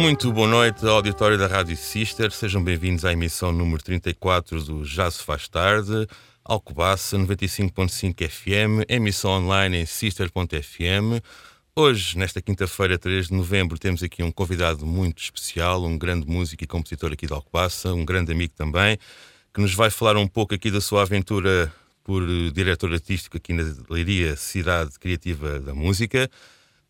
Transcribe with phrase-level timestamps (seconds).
[0.00, 2.32] Muito boa noite, auditório da Rádio Sister.
[2.32, 6.06] Sejam bem-vindos à emissão número 34 do Já se faz tarde,
[6.42, 11.22] Alcobaça 95.5 FM, emissão online em sister.fm.
[11.76, 16.64] Hoje, nesta quinta-feira, 3 de novembro, temos aqui um convidado muito especial, um grande músico
[16.64, 18.98] e compositor aqui de Alcobaça, um grande amigo também,
[19.52, 21.70] que nos vai falar um pouco aqui da sua aventura
[22.02, 26.30] por diretor artístico aqui na Leiria Cidade Criativa da Música.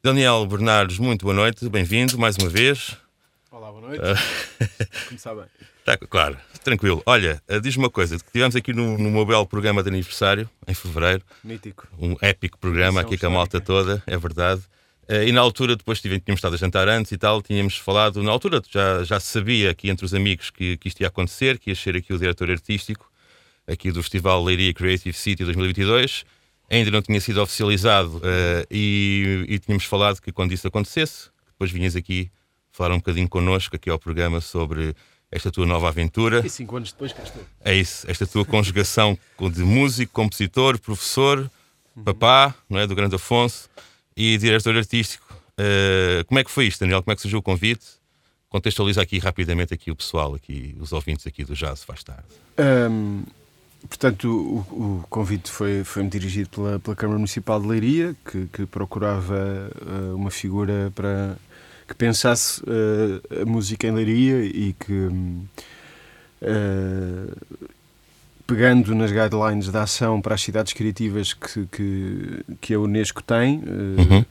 [0.03, 2.97] Daniel Bernardes, muito boa noite, bem-vindo mais uma vez.
[3.51, 4.01] Olá, boa noite.
[4.01, 5.09] Uh...
[5.09, 5.45] Começar bem.
[5.85, 7.03] Tá, claro, tranquilo.
[7.05, 10.75] Olha, uh, diz-me uma coisa: tivemos aqui no, no meu belo programa de aniversário, em
[10.75, 11.25] fevereiro.
[11.43, 11.89] Mítico.
[11.99, 14.63] Um épico programa aqui com a malta toda, é verdade.
[15.09, 18.31] Uh, e na altura, depois tínhamos estado a jantar antes e tal, tínhamos falado, na
[18.31, 21.71] altura já, já se sabia aqui entre os amigos que, que isto ia acontecer, que
[21.71, 23.11] ia ser aqui o diretor artístico
[23.67, 26.25] aqui do Festival Leiria Creative City 2022.
[26.71, 31.73] Ainda não tinha sido oficializado uh, e, e, tínhamos falado que quando isso acontecesse, depois
[31.73, 32.31] vinhas aqui
[32.73, 34.95] falar um bocadinho connosco aqui ao programa sobre
[35.31, 36.45] esta tua nova aventura.
[36.45, 37.43] E cinco anos depois cá estou.
[37.65, 39.17] É isso, esta tua conjugação
[39.53, 41.51] de músico, compositor, professor,
[41.97, 42.05] uhum.
[42.05, 43.69] papá, não é, do Grande Afonso
[44.17, 45.27] e diretor artístico.
[45.53, 47.03] Uh, como é que foi isto, Daniel?
[47.03, 47.87] Como é que surgiu o convite?
[48.49, 52.25] Contextualiza aqui rapidamente aqui o pessoal, aqui, os ouvintes aqui do Jazz faz tarde.
[52.59, 53.23] Um,
[53.89, 58.67] portanto, o, o, convite foi, foi dirigido pela, pela Câmara Municipal de Leiria, que, que
[58.67, 61.37] procurava uh, uma figura para
[61.91, 65.37] que pensasse uh, a música em Leiria e que, uh,
[68.47, 73.57] pegando nas guidelines da ação para as cidades criativas que, que, que a Unesco tem,
[73.57, 74.25] uhum.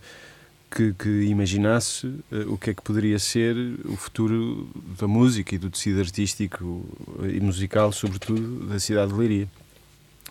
[0.72, 2.08] que, que, imaginasse
[2.48, 6.86] o que é que poderia ser o futuro da música e do tecido artístico
[7.28, 9.50] e musical, sobretudo, da cidade de Leiria.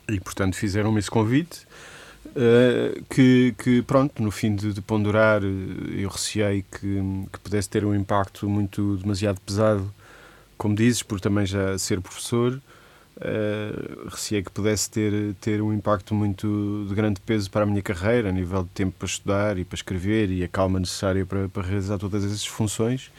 [0.09, 1.61] E, portanto, fizeram-me esse convite.
[2.39, 7.69] Uh, que, que, pronto, no fim de, de, ponderar, eh, eu receei que, que pudesse
[7.69, 9.93] ter um impacto muito demasiado pesado,
[10.57, 12.61] como dizes, por também já ser professor,
[13.17, 17.83] uh, receei que pudesse ter, ter um impacto muito de grande peso para a minha
[17.83, 21.49] carreira, a nível de tempo para estudar e para escrever e a calma necessária para,
[21.49, 23.11] para realizar todas essas funções.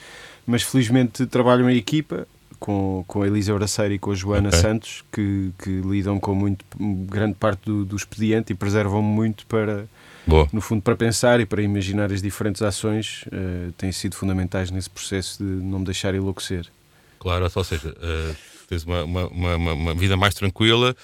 [0.47, 2.25] Mas felizmente trabalho em equipa,
[2.59, 4.59] com, com a Elisa Oraceira e com a Joana okay.
[4.59, 9.85] Santos, que, que lidam com muito, grande parte do, do expediente e preservam muito para,
[10.27, 10.47] Boa.
[10.51, 14.89] no fundo, para pensar e para imaginar as diferentes ações, uh, têm sido fundamentais nesse
[14.89, 16.67] processo de não me deixar enlouquecer.
[17.19, 18.35] Claro, ou seja, uh,
[18.67, 20.95] tens uma, uma, uma, uma, vida mais tranquila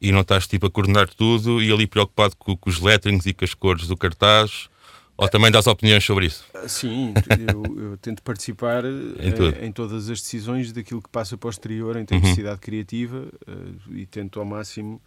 [0.00, 3.32] e não estás tipo a coordenar tudo e ali preocupado com, com os letterings e
[3.32, 4.68] com as cores do cartaz
[5.16, 6.44] ou também dás opiniões sobre isso?
[6.66, 7.14] Sim,
[7.52, 12.04] eu, eu tento participar em, eh, em, todas as decisões daquilo que passa posterior em
[12.04, 12.34] termos uhum.
[12.34, 15.00] de cidade criativa uh, e tento ao máximo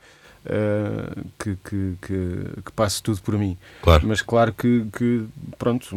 [0.45, 3.57] uh, que, que, que, que, passe tudo por mim.
[3.81, 4.07] Claro.
[4.07, 5.25] Mas claro que, que
[5.57, 5.95] pronto,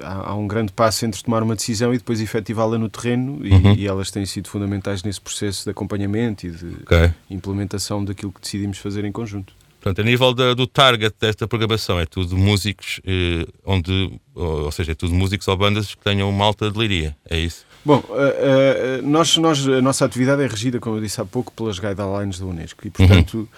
[0.00, 3.52] há, há, um grande passo entre tomar uma decisão e depois efetivá-la no terreno e,
[3.52, 3.74] uhum.
[3.74, 7.12] e, elas têm sido fundamentais nesse processo de acompanhamento e de okay.
[7.28, 9.52] implementação daquilo que decidimos fazer em conjunto.
[9.82, 14.70] Portanto, a nível da, do target desta programação, é tudo músicos, eh, onde, ou, ou,
[14.70, 17.66] seja, é tudo músicos ou bandas que tenham uma alta de liria, é isso?
[17.84, 21.50] Bom, uh, uh, nós, nós, a nossa atividade é regida, como eu disse há pouco,
[21.50, 23.48] pelas guidelines da Unesco e, portanto, uhum.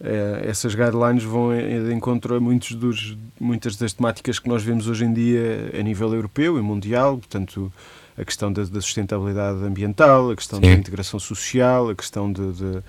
[0.00, 4.88] uh, essas guidelines vão de encontro a muitos dos, muitas das temáticas que nós vemos
[4.88, 7.72] hoje em dia a nível europeu e mundial, portanto,
[8.18, 10.66] a questão da, da sustentabilidade ambiental, a questão Sim.
[10.66, 12.82] da integração social, a questão de, de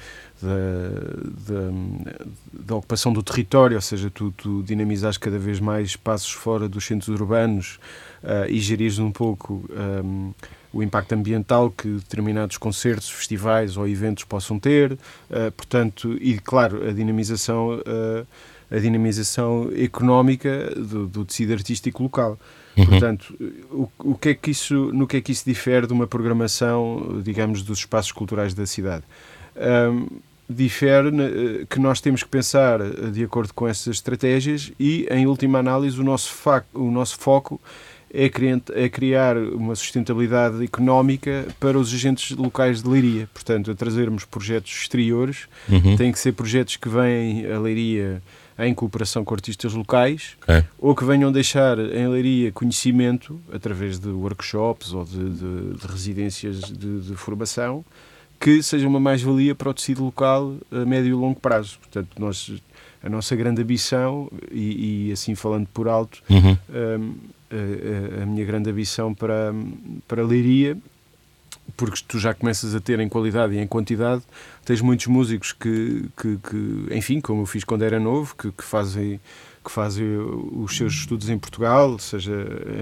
[2.51, 6.85] da, ocupação do território, ou seja, tu, tu dinamizares cada vez mais espaços fora dos
[6.85, 7.79] centros urbanos
[8.23, 9.65] uh, e gerires um pouco
[10.03, 10.33] um,
[10.71, 16.87] o impacto ambiental que determinados concertos, festivais ou eventos possam ter, uh, portanto, e claro,
[16.87, 18.25] a dinamização, uh,
[18.71, 22.37] a dinamização económica do, do tecido artístico local.
[22.79, 22.85] Uhum.
[22.85, 23.35] Portanto,
[23.71, 27.21] o, o que é que isso, no que é que isso difere de uma programação,
[27.23, 29.03] digamos, dos espaços culturais da cidade?
[29.55, 30.07] Um,
[30.49, 35.27] difere eh, que nós temos que pensar eh, de acordo com essas estratégias e, em
[35.27, 36.33] última análise, o nosso,
[36.73, 37.61] o nosso foco
[38.11, 38.31] é,
[38.73, 43.29] é criar uma sustentabilidade económica para os agentes locais de Leiria.
[43.31, 45.95] Portanto, a trazermos projetos exteriores, uhum.
[45.95, 48.21] têm que ser projetos que vêm a Leiria
[48.59, 50.63] em cooperação com artistas locais okay.
[50.77, 56.61] ou que venham deixar em Leiria conhecimento através de workshops ou de, de, de residências
[56.61, 57.85] de, de, formação
[58.39, 61.77] que seja uma mais-valia para o tecido local a médio e longo prazo.
[61.79, 62.51] Portanto, nós,
[63.03, 66.57] a nossa grande ambição, e, e assim falando por alto, uhum.
[66.69, 67.15] um,
[67.51, 69.53] a, a, minha grande ambição para,
[70.07, 70.77] para a Leiria
[71.75, 74.23] porque tu já começas a ter em qualidade e em quantidade,
[74.65, 78.63] tens muitos músicos que, que, que enfim, como eu fiz quando era novo, que, que,
[78.63, 79.19] fazem
[79.63, 80.05] que fazem
[80.53, 82.33] os seus estudos em Portugal, seja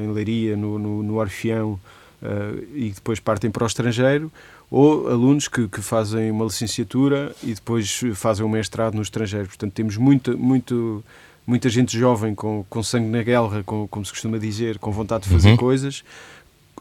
[0.01, 1.79] em Leiria, no, no, no Orfeão,
[2.21, 4.31] uh, e depois partem para o estrangeiro,
[4.69, 9.47] ou alunos que, que fazem uma licenciatura e depois fazem um mestrado no estrangeiro.
[9.47, 11.03] Portanto, temos muito, muito,
[11.45, 15.23] muita gente jovem com, com sangue na guerra, com, como se costuma dizer, com vontade
[15.23, 15.57] de fazer uhum.
[15.57, 16.03] coisas,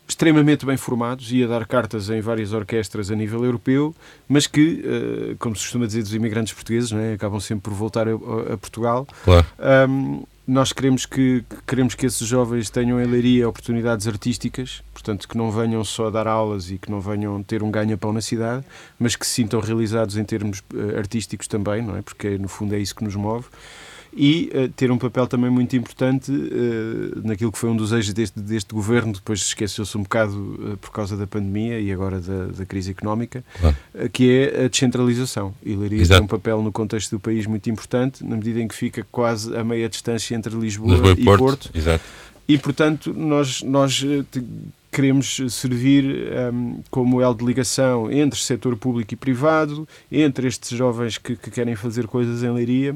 [0.09, 3.95] extremamente bem formados e a dar cartas em várias orquestras a nível europeu,
[4.29, 7.15] mas que, uh, como se costuma dizer dos imigrantes portugueses, é?
[7.15, 9.07] acabam sempre por voltar a, a Portugal.
[9.25, 9.47] Claro.
[9.89, 15.37] Um, nós queremos que, queremos que esses jovens tenham em Leiria oportunidades artísticas, portanto, que
[15.37, 18.65] não venham só dar aulas e que não venham ter um ganha-pão na cidade,
[18.97, 22.03] mas que se sintam realizados em termos uh, artísticos também, não é?
[22.03, 23.47] Porque no fundo é isso que nos move
[24.17, 28.15] e uh, ter um papel também muito importante uh, naquilo que foi um dos eixos
[28.15, 32.47] deste, deste governo, depois esqueceu-se um bocado uh, por causa da pandemia e agora da,
[32.47, 33.77] da crise económica, claro.
[34.13, 35.55] que é a descentralização.
[35.63, 38.75] E Leiria tem um papel no contexto do país muito importante, na medida em que
[38.75, 41.39] fica quase a meia distância entre Lisboa, Lisboa e, Porto.
[41.41, 41.71] Porto.
[41.75, 42.05] Exato.
[42.49, 44.05] E, portanto, nós, nós
[44.91, 46.05] queremos servir
[46.55, 51.51] um, como elo de ligação entre setor público e privado, entre estes jovens que, que
[51.51, 52.95] querem fazer coisas em Leiria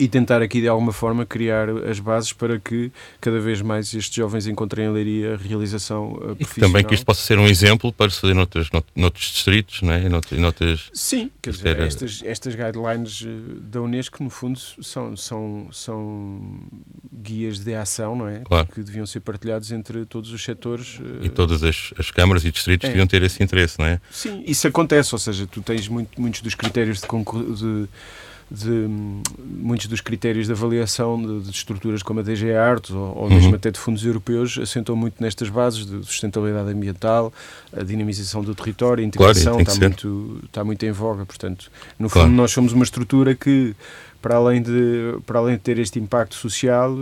[0.00, 4.14] e tentar aqui de alguma forma criar as bases para que cada vez mais estes
[4.14, 6.70] jovens encontrem em Leiria realização uh, profissional.
[6.70, 10.08] Também que isto possa ser um exemplo para se fazer noutros, noutros distritos, não é?
[10.08, 16.62] noutras, Sim, quer dizer, estas, estas guidelines uh, da Unesco, no fundo, são, são, são
[17.12, 18.38] guias de ação, não é?
[18.38, 18.68] Claro.
[18.68, 20.98] Que deviam ser partilhados entre todos os setores.
[20.98, 22.88] Uh, e todas as, as câmaras e distritos é.
[22.88, 24.00] deviam ter esse interesse, não é?
[24.10, 27.88] Sim, isso acontece, ou seja, tu tens muito, muitos dos critérios de, de
[28.50, 28.88] de
[29.38, 33.50] muitos dos critérios de avaliação de, de estruturas como a DG Artes ou, ou mesmo
[33.50, 33.54] uhum.
[33.54, 37.32] até de fundos europeus assentam muito nestas bases de sustentabilidade ambiental,
[37.72, 41.24] a dinamização do território, a integração claro, está, muito, está muito em voga.
[41.24, 42.28] Portanto, no claro.
[42.28, 43.74] fundo, nós somos uma estrutura que
[44.20, 46.94] para além de, para além de ter este impacto social,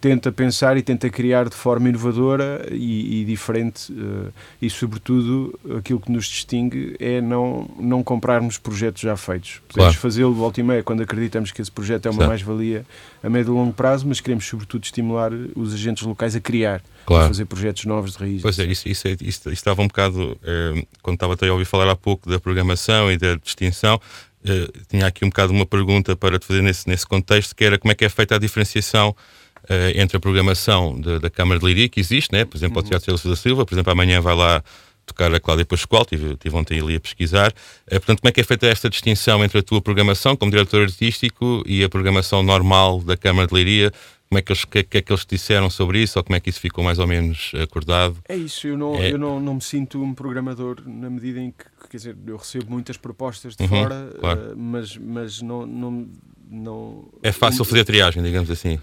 [0.00, 6.00] tenta pensar e tenta criar de forma inovadora e, e diferente uh, e, sobretudo, aquilo
[6.00, 9.60] que nos distingue é não, não comprarmos projetos já feitos.
[9.68, 10.00] Podemos claro.
[10.00, 12.86] fazê-lo volta e meia quando acreditamos que esse projeto é uma mais-valia
[13.22, 16.82] a médio e longo prazo, mas queremos, sobretudo, estimular os agentes locais a criar.
[17.06, 17.24] Claro.
[17.24, 18.42] A fazer projetos novos de raiz.
[18.42, 21.66] Pois é, isso, isso, isso, isso estava um bocado, eh, quando estava até a ouvir
[21.66, 24.00] falar há pouco da programação e da distinção,
[24.44, 27.78] Uh, tinha aqui um bocado uma pergunta para te fazer nesse, nesse contexto, que era
[27.78, 31.66] como é que é feita a diferenciação uh, entre a programação de, da Câmara de
[31.66, 32.44] Liria, que existe, né?
[32.44, 32.86] por exemplo, uhum.
[32.86, 34.62] o Teatro Celso da Silva, por exemplo, amanhã vai lá
[35.06, 37.52] tocar a Cláudia Pascoal, tive, tive ontem ali a pesquisar.
[37.86, 40.82] Uh, portanto, como é que é feita esta distinção entre a tua programação como diretor
[40.82, 43.92] artístico e a programação normal da Câmara de Leiria?
[44.34, 46.40] como é que eles, que, que é que eles disseram sobre isso ou como é
[46.40, 48.16] que isso ficou mais ou menos acordado?
[48.28, 49.12] É isso, eu não, é...
[49.12, 51.64] eu não, não me sinto um programador na medida em que,
[51.94, 54.40] quer dizer, eu recebo muitas propostas de uhum, fora, claro.
[54.40, 56.08] uh, mas, mas não, não,
[56.50, 57.04] não...
[57.22, 58.80] É fácil fazer triagem, digamos assim.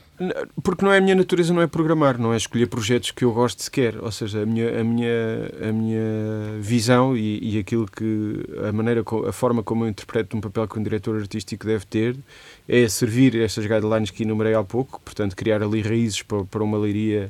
[0.63, 3.33] Porque não é a minha natureza, não é programar, não é escolher projetos que eu
[3.33, 4.01] gosto sequer.
[4.01, 5.09] Ou seja, a minha, a minha,
[5.61, 6.01] a minha
[6.61, 8.45] visão e, e aquilo que.
[8.65, 12.15] a maneira, a forma como eu interpreto um papel que um diretor artístico deve ter
[12.65, 16.77] é servir estas guidelines que enumerei há pouco, portanto, criar ali raízes para, para uma
[16.77, 17.29] leiria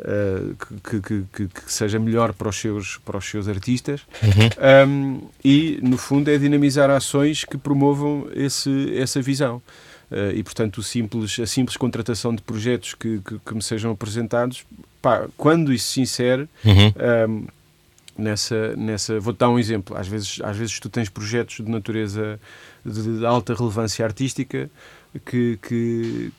[0.00, 4.88] uh, que, que, que, que, seja melhor para os seus, para os seus artistas uhum.
[4.88, 9.62] um, e, no fundo, é dinamizar ações que promovam esse, essa visão.
[10.10, 13.20] Uh, e, portanto, simples, a simples contratação de projetos que,
[13.52, 14.64] me sejam apresentados,
[15.00, 16.48] pá, quando isso se insere.
[16.64, 17.28] Uhum.
[17.28, 17.46] Um,
[18.18, 22.38] nessa, nessa vou-te dar um exemplo às vezes, às vezes tu tens projetos de natureza
[22.84, 24.70] de alta relevância artística
[25.24, 26.30] que, que,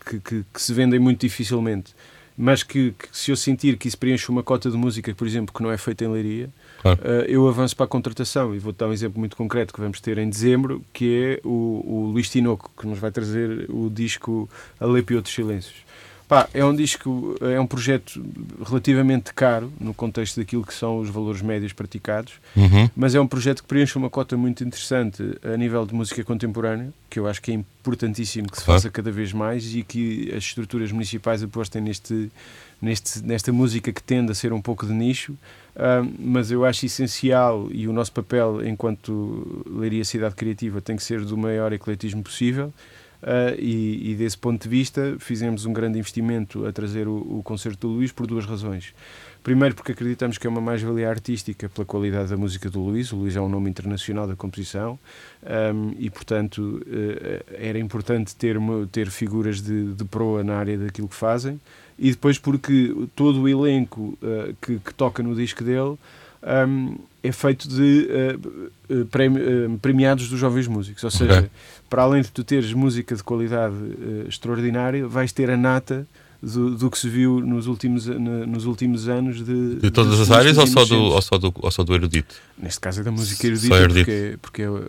[0.54, 1.96] que se vendem muito dificilmente.
[2.44, 5.54] Mas que, que, se eu sentir que isso preenche uma cota de música, por exemplo,
[5.54, 6.50] que não é feita em Leiria,
[6.82, 7.00] claro.
[7.00, 8.56] uh, eu avanço para a contratação.
[8.56, 11.84] E vou dar um exemplo muito concreto que vamos ter em dezembro, que é o,
[11.86, 15.76] o Luís Tinoco, que nos vai trazer o disco Alepe e Outros Silêncios.
[16.32, 18.24] Pá, é um disco, é um projeto
[18.66, 22.90] relativamente caro no contexto daquilo que são os valores médios praticados, Uhum.
[22.96, 26.94] mas é um projeto que preenche uma cota muito interessante a nível de música contemporânea,
[27.10, 28.80] que eu acho que é importantíssimo que se Claro.
[28.80, 32.32] faça cada vez mais e que as estruturas municipais apostem neste,
[32.82, 35.36] neste, nesta música que tende a ser um pouco de nicho,
[35.76, 41.04] ah, mas eu acho essencial e o nosso papel enquanto Leiria Cidade Criativa tem que
[41.04, 42.74] ser do maior ecletismo possível.
[43.22, 47.42] Uh, e, e desse ponto de vista fizemos um grande investimento a trazer o, o
[47.44, 48.96] concerto do Luís por duas razões.
[49.44, 53.12] Primeiro porque acreditamos que é uma mais-valia artística pela qualidade da música do Luís.
[53.12, 55.00] O Luís é um nome internacional da composição
[55.44, 58.58] um, e, portanto, uh, era importante ter,
[58.92, 61.60] ter figuras de, de proa na área daquilo que fazem.
[61.98, 65.98] E depois porque todo o elenco uh, que, que toca no disco dele
[66.68, 68.08] um, é feito de
[68.90, 69.40] uh, premi
[69.82, 71.04] premiados dos jovens músicos.
[71.04, 71.50] Ou seja, Ok.
[71.90, 76.08] para além de tu teres música de qualidade uh, extraordinária, vais ter a nata
[76.42, 80.32] do, do que se viu nos últimos, na- nos últimos anos de, De todas as
[80.32, 82.34] áreas ou só, do, ou, só do, ou só do erudito?
[82.58, 84.06] Neste caso é da música erudita, erudito.
[84.06, 84.80] porque, porque é, uh,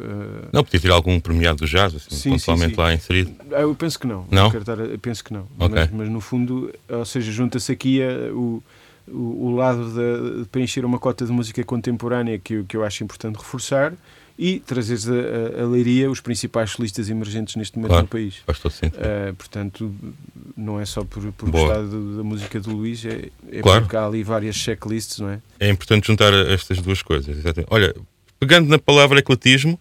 [0.50, 2.80] Não, podia ter algum premiado do jazz, assim, Sim, pontualmente sim, sim.
[2.80, 3.32] lá inserido.
[3.52, 4.26] Ah, Eu penso que não.
[4.30, 4.46] Não?
[4.48, 5.46] Estar penso que não.
[5.58, 5.76] Ok.
[5.78, 8.62] Mas, mas no fundo, ou seja, junta-se aqui a- o,
[9.08, 12.84] o, o lado de, de preencher uma cota de música contemporânea que, eu- que eu
[12.84, 13.92] acho importante reforçar
[14.38, 18.04] e trazeres a, a, Leiria os principais solistas emergentes neste momento Claro.
[18.04, 18.36] no país.
[18.46, 18.98] Faz todo sentido.
[19.02, 19.94] Ah, portanto,
[20.56, 21.66] não é só por, por Boa.
[21.66, 23.82] gostar da música do Luís, é, é Claro.
[23.82, 25.38] porque há ali várias checklists, não é?
[25.60, 27.36] É importante juntar estas duas coisas.
[27.36, 27.68] exatamente.
[27.70, 27.94] Olha,
[28.40, 29.78] pegando na palavra ecletismo,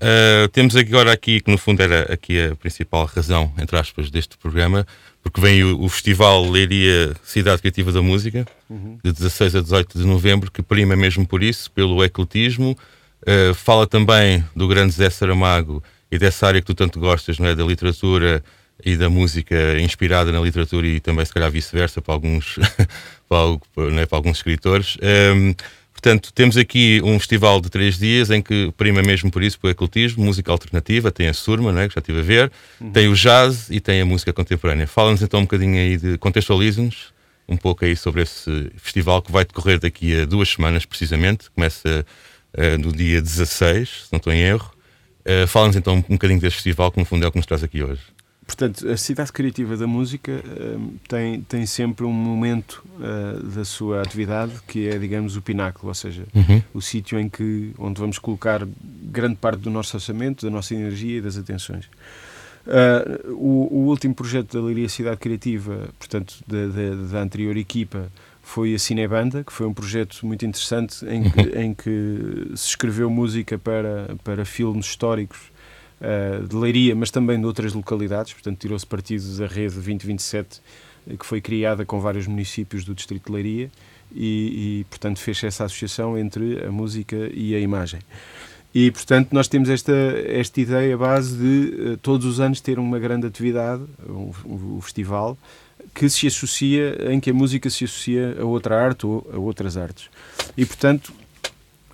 [0.00, 4.36] ah, temos agora aqui, que no fundo era aqui a principal razão, entre aspas, deste
[4.36, 4.86] programa,
[5.26, 8.98] porque vem o, o Festival Leiria Cidade Criativa da Música, Uhum.
[9.02, 12.76] de 16 a 18 de novembro, que prima mesmo por isso, pelo ecletismo.
[13.22, 17.46] Uh, fala também do grande Zé Saramago e dessa área que tu tanto gostas, não
[17.46, 17.54] é?
[17.56, 18.42] Da literatura
[18.84, 22.56] e da música inspirada na literatura e também, se calhar, vice-versa para alguns,
[23.28, 24.06] para, é?
[24.06, 24.96] para alguns escritores.
[25.34, 25.54] Um,
[26.06, 29.72] portanto, temos aqui um festival de três dias em que prima mesmo por isso, pelo
[29.72, 31.88] ecletismo, música alternativa, tem a surma, não é?
[31.88, 32.52] que já estive a ver,
[32.92, 34.86] tem o jazz e tem a música contemporânea.
[34.86, 37.12] Fala-nos então um bocadinho aí de contextualiza-nos
[37.48, 41.50] um pouco aí sobre esse festival que vai decorrer daqui a duas semanas, precisamente.
[41.50, 42.06] Começa
[42.54, 44.70] eh, no dia 16, se não estou em erro.
[45.24, 47.64] Eh, Fala-nos então um bocadinho deste festival, que no fundo é o que nos traz
[47.64, 48.02] aqui hoje.
[48.46, 50.40] Portanto, a cidade criativa da música
[50.78, 55.88] hum, tem, tem sempre um momento ah, da sua atividade que é, digamos, o pináculo,
[55.88, 56.24] ou seja,
[56.72, 58.66] o sítio em que onde vamos colocar
[59.02, 61.88] grande parte do nosso orçamento, da nossa energia e das atenções.
[62.68, 68.10] Ah, o, o último projeto da Leiria Cidade Criativa, portanto, da, da, da anterior equipa,
[68.42, 73.10] foi a Cinebanda, que foi um projeto muito interessante em que, em que se escreveu
[73.10, 75.50] música para, para filmes históricos
[76.00, 80.60] ah, de Leiria, mas também de outras localidades, portanto, tirou-se partido da rede 2027,
[81.08, 83.70] eh, que foi criada com vários municípios do distrito de Leiria,
[84.14, 88.00] e, e portanto, fez essa associação entre a música e a imagem.
[88.74, 89.92] E, portanto, nós temos esta,
[90.26, 94.80] esta ideia base de eh, todos os anos ter uma grande atividade, um, um- um
[94.82, 95.36] festival,
[95.94, 99.76] que se associa, em que a música se associa a outra arte ou a outras
[99.78, 100.10] artes.
[100.56, 101.10] E, portanto,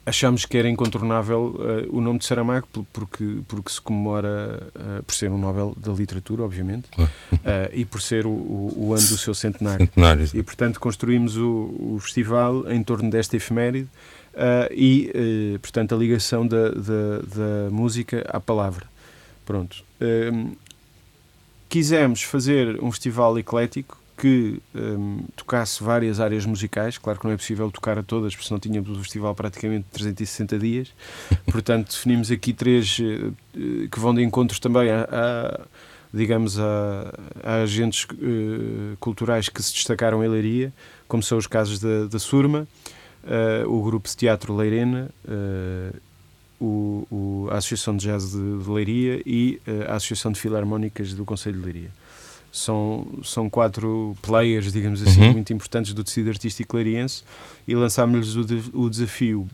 [0.04, 5.02] achamos que era incontornável eh, o nome de Saramago, por- porque, porque se comemora eh,
[5.06, 7.10] por ser um Nobel da Literatura, obviamente, Claro.
[7.44, 9.86] eh, e por ser o, o- o ano do seu centenário.
[9.86, 10.28] Centenário.
[10.34, 11.46] E, portanto, construímos o,
[11.78, 13.88] o festival em torno desta efeméride
[14.70, 18.86] e, portanto, a ligação da, da, da música à palavra.
[19.44, 19.84] Pronto.
[20.00, 20.54] Hum,
[21.68, 26.96] quisemos fazer um festival eclético que hum, tocasse várias áreas musicais.
[26.96, 30.58] Claro que não é possível tocar a todas, porque senão tínhamos o festival praticamente 360
[30.60, 30.92] dias.
[31.50, 35.60] Portanto, definimos aqui três eh, eh, que vão de encontros também a, a,
[36.14, 37.12] digamos, a,
[37.42, 40.72] a agentes eh, culturais que se destacaram em Leiria,
[41.08, 42.68] como são os casos da, da Surma,
[43.26, 45.92] eh, o Grupo de Teatro Leirena, eh,
[46.60, 51.24] o, o- a Associação de Jazz de, de Leiria e a Associação de Filarmónicas do
[51.24, 51.90] Conselho de Leiria.
[52.52, 55.32] São, são quatro players, digamos assim, Uhum.
[55.32, 57.22] muito importantes do tecido artístico leiriense
[57.66, 59.48] e lançámos-lhes o, de- o desafio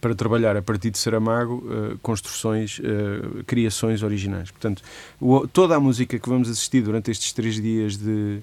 [0.00, 4.50] para trabalhar a partir de Saramago eh, construções, eh, criações originais.
[4.52, 4.82] Portanto,
[5.20, 8.38] o- toda a música que vamos assistir durante estes três dias de,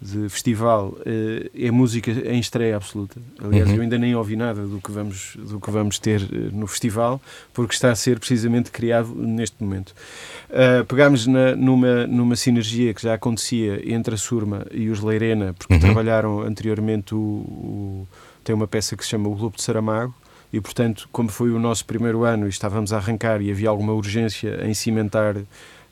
[0.00, 3.18] de festival eh, é música em estreia absoluta.
[3.42, 3.76] Aliás, Uhum.
[3.76, 7.20] eu ainda nem ouvi nada do que vamos, do que vamos ter eh, no festival,
[7.54, 9.94] porque está a ser precisamente criado neste momento.
[10.50, 15.54] Uh, pegámos na- numa, numa sinergia que já acontecia entre a Surma e os Leirena,
[15.54, 15.80] porque Uhum.
[15.80, 18.08] trabalharam anteriormente o, o-
[18.44, 20.14] tem uma peça que se chama O Globo de Saramago,
[20.52, 23.92] e portanto, como foi o nosso primeiro ano e estávamos a arrancar e havia alguma
[23.94, 25.34] urgência em cimentar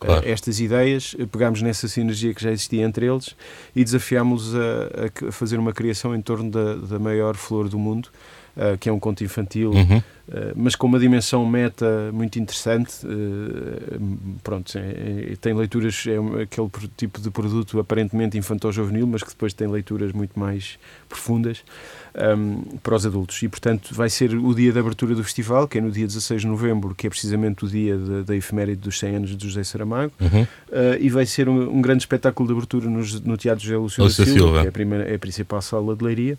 [0.07, 0.29] claro.
[0.29, 3.35] estas ideias, pegámos nessa sinergia que já existia entre eles
[3.75, 8.09] e desafiámos a, a fazer uma criação em torno da, da maior flor do mundo,
[8.57, 9.99] uh, que é um conto infantil, Uhum.
[9.99, 10.03] uh,
[10.57, 13.07] mas com uma dimensão meta muito interessante.
[13.07, 19.23] Uh, pronto, é, é, tem leituras, é um- aquele tipo de produto aparentemente infantil-juvenil, mas
[19.23, 20.79] que depois tem leituras muito mais
[21.09, 21.63] profundas
[22.37, 23.43] um, para os adultos.
[23.43, 26.43] E, portanto, vai ser o dia de abertura do festival, que é no dia 16
[26.43, 29.65] de novembro, que é precisamente o dia da, da efeméride dos 100 anos de José
[29.65, 30.13] Saramago.
[30.21, 30.43] Uhum.
[30.43, 30.47] Uh,
[31.01, 34.11] e vai ser um, um grande espetáculo de abertura nos- no Teatro José Lúcio da
[34.11, 34.61] Silva, Silva.
[34.61, 36.39] que é a, primeira, é a principal sala de leiria.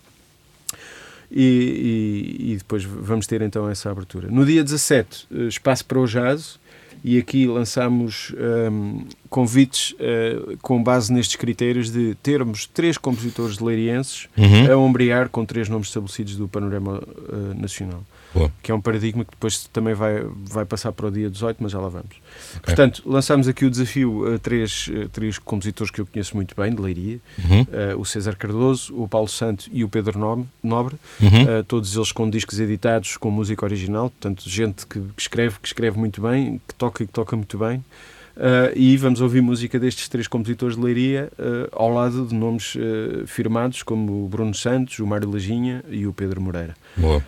[1.32, 4.28] E, e- e depois vamos ter então essa abertura.
[4.30, 6.60] No dia 17, eh, espaço para o jazz,
[7.04, 14.28] e aqui lançamos ehm, convites eh, com base nestes critérios de termos três compositores leirienses
[14.38, 14.72] Uhum.
[14.72, 18.04] a ombrear com três nomes estabelecidos do panorama eh, nacional.
[18.34, 18.52] Boa.
[18.64, 21.72] Que é um paradigma que depois também vai, vai passar para o dia 18, mas
[21.72, 22.16] já lá vamos.
[22.64, 26.74] Portanto, lançámos aqui o desafio a três, eh, três compositores que eu conheço muito bem,
[26.74, 27.66] de Leiria, Uhum.
[27.72, 30.18] eh, o César Cardoso, o Paulo Santo e o Pedro
[30.64, 31.48] Nobre, Uhum.
[31.60, 35.68] eh, todos eles com discos editados com música original, portanto, gente que, que escreve, que
[35.68, 37.84] escreve muito bem, que toca e que toca muito bem.
[38.36, 42.76] Eh, e vamos ouvir música destes três compositores de Leiria eh, ao lado de nomes
[42.76, 46.74] eh, firmados como o Bruno Santos, o Mário Lajinha e o Pedro Moreira.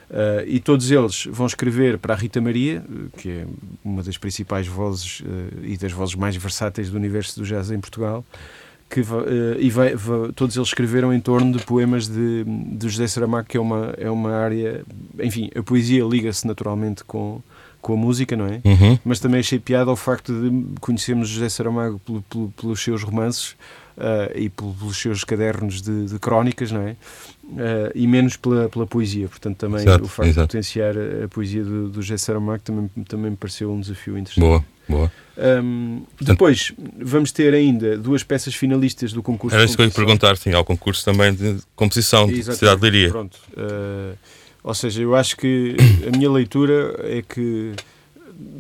[0.09, 3.45] Uh, e todos eles vão escrever para a Rita Maria, uh, que é
[3.83, 5.25] uma das principais vozes uh,
[5.63, 8.25] e das vozes mais versáteis do universo do jazz em Portugal.
[8.89, 9.05] Que uh,
[9.59, 13.57] e vai- va- todos eles escreveram em torno de poemas de, de José Saramago, que
[13.57, 14.83] é uma, é uma área.
[15.19, 17.41] Enfim, a poesia liga-se naturalmente com,
[17.85, 18.61] com a música, não é?
[18.65, 18.97] Uhum.
[19.05, 23.51] Mas também achei piada ao facto de conhecermos José Saramago pelo- pelo- pelos seus romances
[23.95, 26.95] uh, e pelo- pelos seus cadernos de, de crónicas, não é?
[27.43, 29.27] Uh, e menos pela, pela poesia.
[29.27, 30.47] Portanto, também Exato, o facto exato.
[30.47, 34.17] de potenciar a, a poesia do, do José Saramago também, também me pareceu um desafio
[34.17, 34.39] interessante.
[34.43, 34.65] Boa.
[34.87, 35.11] Boa.
[35.63, 39.55] Um, depois, vamos ter ainda duas peças finalistas do concurso.
[39.55, 42.43] Era isso que eu ia perguntar, sim, ao concurso também de composição de.
[42.43, 43.09] Cidade de Leiria.
[43.09, 43.37] Pronto.
[43.51, 44.15] Uh,
[44.65, 45.75] ou seja, eu acho que
[46.07, 47.73] a minha leitura é que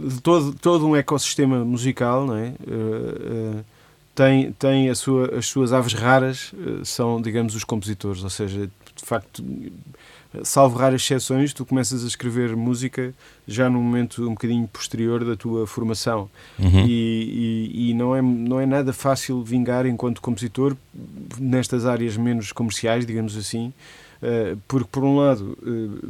[0.07, 2.53] de todo, todo um ecossistema musical não é?
[2.65, 3.65] Uh, uh,
[4.13, 8.23] tem, tem a sua, as suas aves raras, uh, são, digamos, os compositores.
[8.23, 9.43] Ou seja, de facto,
[10.43, 13.13] salvo raras exceções, tu começas a escrever música
[13.45, 16.29] já num momento um bocadinho posterior da tua formação.
[16.57, 16.85] Uhum.
[16.87, 20.77] E, e- e não, é, não é nada fácil vingar enquanto compositor
[21.37, 23.73] nestas áreas menos comerciais, digamos assim,
[24.67, 26.07] porque por um lado eh,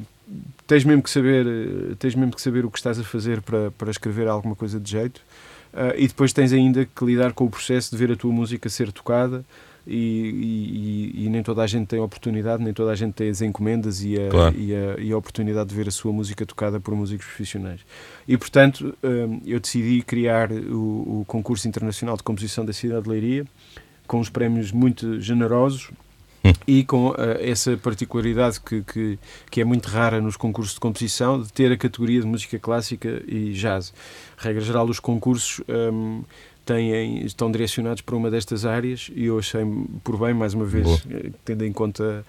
[0.68, 3.72] tens mesmo que saber eh, tens mesmo que saber o que estás a fazer para,
[3.72, 5.22] para escrever alguma coisa de jeito
[5.74, 8.70] eh, e depois tens ainda que lidar com o processo de ver a tua música
[8.70, 9.44] ser tocada
[9.88, 13.40] e, e- e- nem toda a gente tem oportunidade, nem toda a gente tem as
[13.44, 14.56] encomendas e a, Claro.
[14.58, 17.82] e a, e a oportunidade de ver a sua música tocada por músicos profissionais.
[18.28, 18.98] E, portanto,
[19.46, 23.46] eu decidi criar o, o concurso internacional de composição da cidade de Leiria,
[24.08, 25.92] com uns prémios muito generosos.
[26.68, 31.42] e com ah, essa particularidade que, que, que é muito rara nos concursos de composição,
[31.42, 33.94] de ter a categoria de música clássica e jazz.
[34.38, 36.24] Regra geral, os concursos hum,
[36.66, 39.62] têm, estão direcionados para uma destas áreas e eu achei
[40.04, 41.00] por bem, mais uma vez, Boa.
[41.12, 42.26] eh, tendo em conta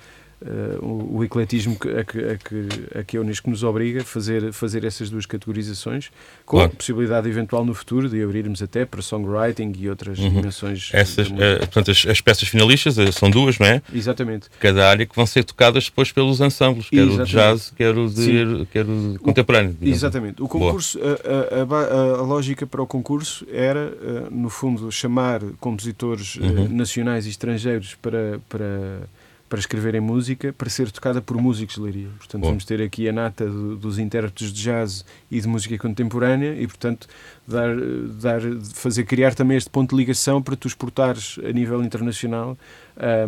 [0.83, 4.53] o, o ecletismo a, que, a, que, a que a Unesco nos obriga a fazer,
[4.53, 6.11] fazer essas duas categorizações,
[6.45, 6.73] com Claro.
[6.73, 10.29] a possibilidade eventual no futuro de abrirmos até para songwriting e outras Uhum.
[10.31, 10.91] dimensões.
[10.93, 13.81] Essas, eh, portanto, as, as peças finalistas eh, são duas, não é?
[13.95, 14.49] Exatamente.
[14.61, 17.33] Cada área que vão ser tocadas depois pelos ensembles, quer o de Exatamente.
[17.33, 19.73] jazz, quer o de, quer o de contemporâneo.
[19.73, 19.97] digamos.
[19.99, 20.43] Exatamente.
[20.43, 26.45] O concurso, a, a- lógica para o concurso era, eh, no fundo, chamar compositores eh,
[26.47, 26.69] Uhum.
[26.69, 29.01] nacionais e estrangeiros para, para,
[29.49, 32.09] para escreverem música, para ser tocada por músicos de Leiria.
[32.19, 32.49] Portanto, Bom.
[32.49, 36.67] vamos ter aqui a nata do- dos intérpretes de jazz e de música contemporânea e,
[36.67, 37.07] portanto,
[37.47, 37.77] dar,
[38.21, 38.41] dar,
[38.75, 42.59] fazer criar também este ponto de ligação para tu exportares a nível internacional
[42.99, 43.27] eh,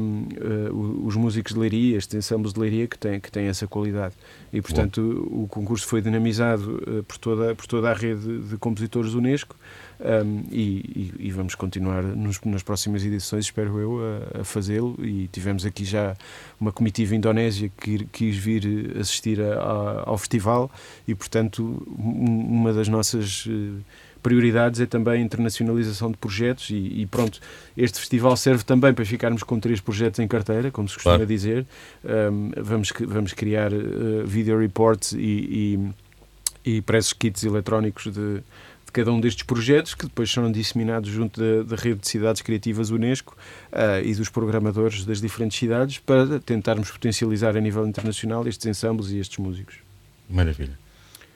[0.71, 4.15] o- os músicos de Leiria, estes ensembles de Leiria que têm, que têm essa qualidade.
[4.53, 4.99] E, portanto,
[5.31, 9.55] o, o concurso foi dinamizado eh, por, toda, por toda a rede de compositores Unesco
[10.01, 13.99] ahm, e, e- vamos continuar nos- nas próximas edições, espero eu,
[14.37, 14.97] a, a fazê-lo.
[15.05, 16.17] E tivemos aqui já
[16.61, 20.71] uma comitiva indonésia que quis vir assistir a- a- ao festival
[21.07, 21.63] e, portanto,
[21.99, 23.81] um- uma das nossas eh,
[24.23, 27.41] prioridades é também a internacionalização de projetos e, e pronto,
[27.77, 31.27] este festival serve também para ficarmos com três projetos em carteira, como se costuma Claro.
[31.29, 31.65] dizer.
[32.05, 35.79] Um, vamos, vamos criar uh, video reports e,
[36.65, 38.43] e, e press kits eletrónicos de,
[38.89, 42.41] de cada um destes projetos que depois serão disseminados junto da, da rede de cidades
[42.41, 43.37] criativas Unesco
[43.71, 49.11] uh, e dos programadores das diferentes cidades para tentarmos potencializar a nível internacional estes ensembles
[49.11, 49.77] e estes músicos.
[50.29, 50.79] Maravilha.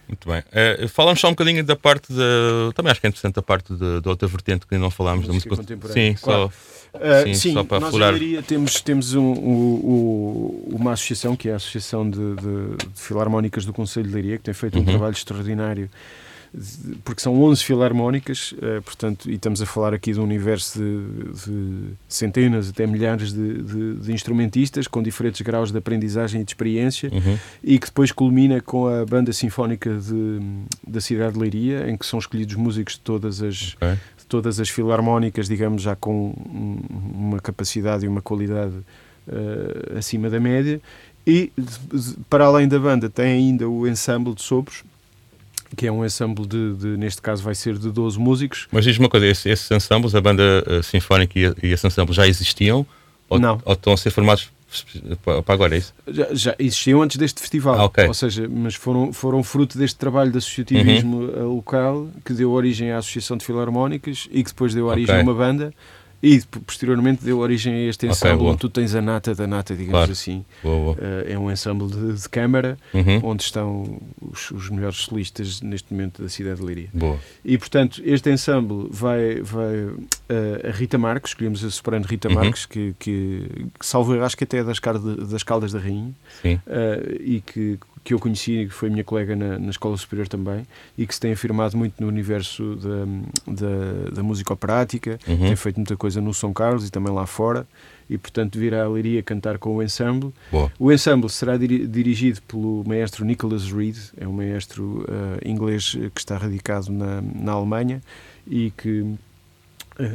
[0.09, 0.41] Muito bem.
[0.41, 2.73] Uh, falamos só um bocadinho da parte da.
[2.75, 5.55] Também acho que é interessante a parte da outra vertente que não falámos da música,
[5.55, 6.13] contemporânea.
[6.13, 6.51] Sim, claro.
[6.51, 6.99] só.
[6.99, 7.95] Uh, sim, sim, só para nós.
[7.95, 13.65] Leiria, temos, temos um, um, uma associação que é a Associação de, de, de Filarmónicas
[13.65, 14.83] do Conselho de Leiria, que tem feito uhum.
[14.83, 15.89] um trabalho extraordinário
[17.03, 21.33] porque são 11 filarmónicas, eh, portanto, e estamos a falar aqui de um universo de,
[21.45, 26.51] de centenas até milhares de, de, de, instrumentistas com diferentes graus de aprendizagem e de
[26.51, 27.39] experiência, uhum.
[27.65, 29.99] e que depois culmina com a Banda Sinfónica
[30.87, 33.95] da cidade de Leiria, em que são escolhidos músicos de todas as, okay.
[34.19, 36.35] de todas as filarmónicas, digamos, já com
[37.15, 38.75] uma capacidade e uma qualidade
[39.27, 40.83] uh, acima da média.
[41.27, 41.53] E,
[42.29, 44.83] para além da banda, tem ainda o ensemble de sopros,
[45.77, 48.67] que é um ensemble de, de, neste caso vai ser de 12 músicos.
[48.71, 52.15] Mas diz-me uma coisa, esses, esses ensembles, a banda uh, sinfónica e, e esse ensemble
[52.15, 52.87] já existiam?
[53.29, 53.61] Ou, Não.
[53.65, 54.51] Ou estão a ser formados
[55.23, 55.95] para agora, é isso?
[56.09, 58.07] Já, já existiam antes deste festival, ah, okay.
[58.07, 61.57] ou seja, mas foram, foram fruto deste trabalho de associativismo uhum.
[61.57, 65.21] local que deu origem à Associação de Filarmónicas e que depois deu origem okay.
[65.21, 65.75] a uma banda
[66.23, 69.75] e posteriormente deu origem a este ensemble okay, onde tu tens a nata da nata,
[69.75, 70.13] digamos claro.
[70.13, 70.45] assim.
[70.63, 70.95] Boa, boa.
[70.95, 73.21] Uh, é um ensemble de, de câmara uhum.
[73.25, 76.89] onde estão os, os, melhores solistas neste momento da cidade de Leiria.
[76.95, 77.19] Boa.
[77.45, 82.35] E portanto, este ensemble vai, vai uh, a Rita Marques, escolhemos a soprano Rita uhum.
[82.37, 84.79] Marques, que, que, salvo acho que até é das,
[85.29, 89.59] das Caldas da Rainha, uh, e que que eu conheci, que foi minha colega na,
[89.59, 90.67] na, Escola Superior também,
[90.99, 95.39] e que se tem afirmado muito no universo da, da, da música operática, uhum.
[95.39, 97.67] tem feito muita coisa no São Carlos e também lá fora,
[98.11, 100.33] e portanto virá a Leiria cantar com o ensemble.
[100.51, 100.71] Boa.
[100.79, 106.37] O ensemble será dirigido pelo maestro Nicholas Reed, é um maestro uh, inglês que está
[106.37, 108.03] radicado na, na Alemanha
[108.47, 109.15] e que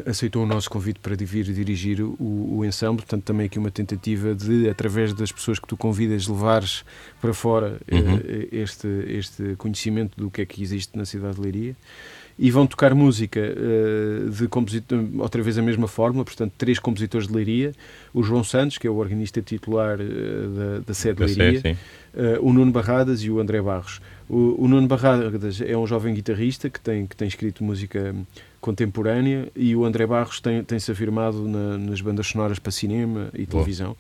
[0.06, 4.34] aceitou o nosso convite para vir dirigir o, o ensemble, portanto também aqui uma tentativa
[4.34, 6.84] de, através das pessoas que tu convidas, levares
[7.22, 8.22] para fora eh, uhum.
[8.52, 11.76] este, este conhecimento do que é que existe na cidade de Leiria.
[12.40, 17.28] E vão tocar música uh, de compositor, outra vez a mesma fórmula, portanto, três compositores
[17.28, 17.74] de Leiria,
[18.14, 21.76] o João Santos, que é o organista titular uh, da, da sede de Leiria,
[22.14, 24.00] uh, o Nuno Barradas e o André Barros.
[24.30, 28.16] O, o Nuno Barradas é um jovem guitarrista que tem, que tem escrito música
[28.60, 33.46] contemporânea e o André Barros tem, tem-se afirmado na, nas bandas sonoras para cinema e
[33.46, 33.96] televisão.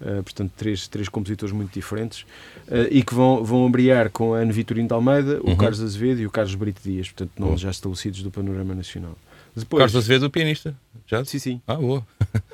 [0.00, 2.22] Uh, portanto, três, três compositores muito diferentes
[2.66, 5.52] uh, e que vão, vão abriar com a Ana Vitorino de Almeida, uhum.
[5.52, 9.16] o Carlos Azevedo e o Carlos Brito Dias, portanto, nomes já estabelecidos do panorama nacional.
[9.54, 10.74] Depois, Carlos Azevedo, o pianista.
[11.06, 11.24] Já?
[11.24, 11.62] Sim, sim.
[11.68, 12.04] Ah, boa.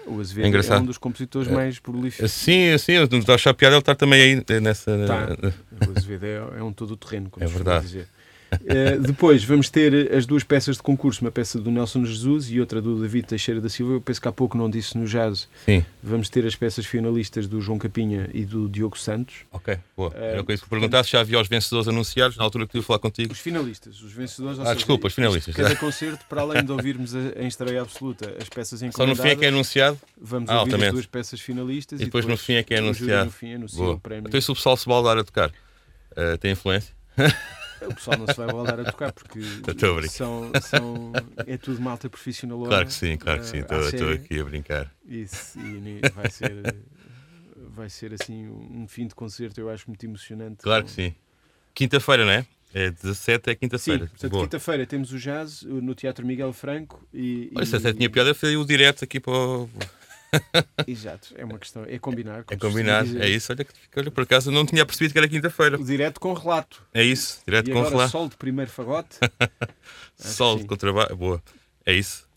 [0.07, 1.55] O Azevedo é, é um dos compositores é.
[1.55, 2.31] mais prolíficos.
[2.33, 4.92] Sim, sim, eu estou a achar piada ele estar também aí nessa.
[5.07, 5.29] Tá.
[5.88, 7.87] O Azevedo é, é um todo terreno, como é verdade.
[7.87, 8.09] dizer.
[8.52, 12.61] Uh, depois vamos ter as duas peças de concurso, uma peça do Nelson Jesus e
[12.61, 13.94] outra do David Teixeira da Silva.
[13.94, 15.48] Eu penso que há pouco não disse no jazz.
[15.64, 15.84] Sim.
[16.02, 19.37] Vamos ter as peças finalistas do João Capinha e do Diogo Santos.
[19.52, 20.11] Ok, boa.
[20.11, 22.84] Uh, Era coisa que perguntar se já havia os vencedores anunciados na altura que tive
[22.84, 23.32] falar contigo.
[23.32, 24.58] Os finalistas, os vencedores.
[24.58, 25.54] Ah, seja, desculpa, os finalistas.
[25.54, 29.14] Cada concerto, para além de ouvirmos a, em estreia absoluta as peças em Só no
[29.14, 29.98] fim é que é anunciado?
[30.20, 30.88] Vamos ah, ouvir altamente.
[30.88, 33.26] as duas peças finalistas e depois, e depois no fim é que é anunciado.
[33.26, 33.94] No fim anuncia boa.
[33.94, 34.28] o prémio.
[34.28, 36.94] Então, se o pessoal se baldar a tocar, uh, tem influência?
[37.82, 39.40] O pessoal não se vai voltar a tocar porque
[40.08, 41.12] são, são,
[41.46, 42.62] é tudo malta profissional.
[42.64, 43.58] Claro que sim, claro que sim.
[43.58, 44.92] Estou aqui a brincar.
[45.06, 46.76] Isso, e vai ser,
[47.56, 50.62] vai ser assim um fim de concerto, eu acho muito emocionante.
[50.62, 51.14] Claro que sim.
[51.74, 52.46] Quinta-feira, não é?
[52.74, 54.04] É 17 é quinta-feira.
[54.04, 57.50] Sim, portanto, quinta-feira temos o jazz no Teatro Miguel Franco e.
[57.54, 59.70] Olha, se até tinha piada, foi o direto aqui para o.
[60.86, 62.44] Exato, é uma questão, é combinar.
[62.50, 63.52] É combinar, é isso.
[63.52, 65.78] Olha, olha, por acaso não tinha percebido que era quinta-feira.
[65.78, 66.82] Direto com relato.
[66.92, 68.12] É isso, direto e com agora, relato.
[68.12, 69.16] Sol de primeiro fagote.
[70.16, 71.42] sol de trabalho, boa.
[71.84, 72.28] É isso.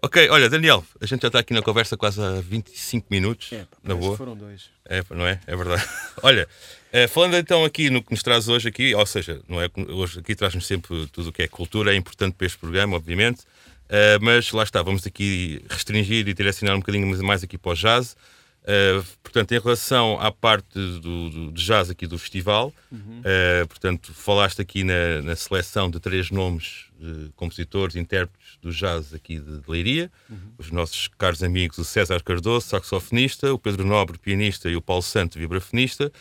[0.00, 3.52] Ok, olha, Daniel, a gente já está aqui na conversa quase há 25 minutos.
[3.52, 4.16] É, na boa.
[4.16, 4.70] foram dois.
[4.84, 5.40] É, não é?
[5.44, 5.84] É verdade.
[6.22, 6.48] olha,
[6.92, 10.20] é, falando então aqui no que nos traz hoje aqui, ou seja, não é, hoje
[10.20, 13.42] aqui traz-nos sempre tudo o que é cultura, é importante para este programa, obviamente.
[13.88, 17.74] Uh, mas lá está, vamos aqui restringir e direcionar um bocadinho mais aqui para o
[17.74, 18.14] jazz.
[18.62, 23.20] Uh, portanto, em relação à parte do, do, do jazz aqui do festival, uhum.
[23.20, 29.14] uh, portanto, falaste aqui na, na, seleção de três nomes de compositores, intérpretes do jazz
[29.14, 30.52] aqui de, de Leiria, uhum.
[30.58, 35.02] os nossos caros amigos, o César Cardoso, saxofonista, o Pedro Nobre, pianista, e o Paulo
[35.02, 36.12] Santo, vibrafonista,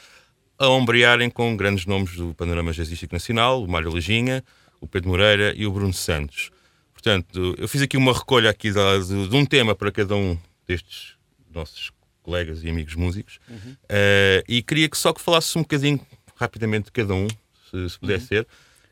[0.57, 4.41] a ombrearem com grandes nomes do panorama jazzístico nacional, o Mário Leginha,
[4.79, 6.49] o Pedro Moreira e o Bruno Santos.
[6.97, 10.35] Portanto, eu fiz aqui uma recolha aqui de, de, um tema para cada um
[10.67, 11.13] destes
[11.53, 11.91] nossos
[12.23, 13.73] colegas e amigos músicos uhum.
[13.73, 16.01] uh, e queria que só que falasse um bocadinho
[16.35, 17.27] rapidamente de cada um,
[17.69, 18.25] se, se puder uhum.
[18.25, 18.47] ser.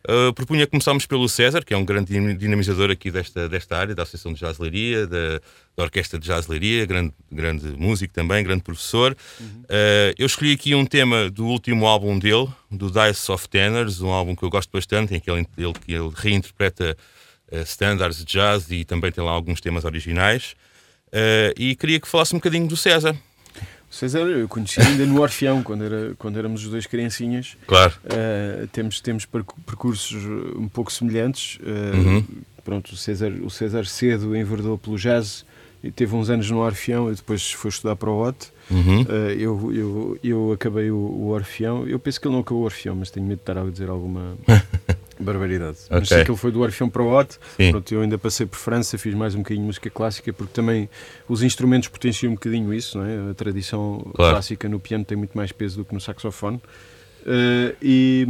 [0.08, 4.04] Uh, propunha começarmos pelo César, que é um grande dinamizador aqui desta, desta área, da
[4.04, 5.42] Associação de Jazz Leiria, da,
[5.76, 9.18] da Orquestra de Jazz Leiria, grande, grande músico também, grande professor.
[9.40, 9.64] Uhum.
[9.64, 14.12] Uh, eu escolhi aqui um tema do último álbum dele, do Dice of Tenors, um
[14.12, 16.96] álbum que eu gosto bastante, em que ele, ele, ele reinterpreta
[17.64, 20.56] standards de jazz e também tem lá alguns temas originais.
[21.58, 23.16] e queria que falasse um bocadinho do César.
[23.96, 27.56] César, eu conheci ainda no Orfeão, quando, era, quando éramos os dois criancinhas.
[27.66, 27.94] Claro.
[28.04, 30.22] Uh, temos, temos percursos
[30.56, 31.58] um pouco semelhantes.
[31.62, 32.26] Uh, uhum.
[32.64, 35.46] Pronto, o César, o César cedo enverdou pelo jazz
[35.82, 38.48] e teve uns anos no Orfeão e depois foi estudar para o OT.
[38.70, 39.04] Uhum.
[39.04, 39.06] Uh,
[39.38, 41.88] eu, eu, eu acabei o, o Orfeão.
[41.88, 43.90] Eu penso que ele não acabou o Orfeão, mas tenho medo de estar a dizer
[43.90, 44.36] alguma
[45.20, 45.78] barbaridade.
[45.86, 46.00] Okay.
[46.00, 47.38] Mas ele foi do Orfeão para o OT.
[47.72, 50.90] Pronto, eu ainda passei por França, fiz mais um bocadinho de música clássica, porque também
[51.28, 52.98] os instrumentos potenciam um bocadinho isso.
[52.98, 53.32] Não é?
[53.32, 54.34] A tradição claro.
[54.34, 56.58] clássica no piano tem muito mais peso do que no saxofone.
[57.26, 58.28] Uh, e.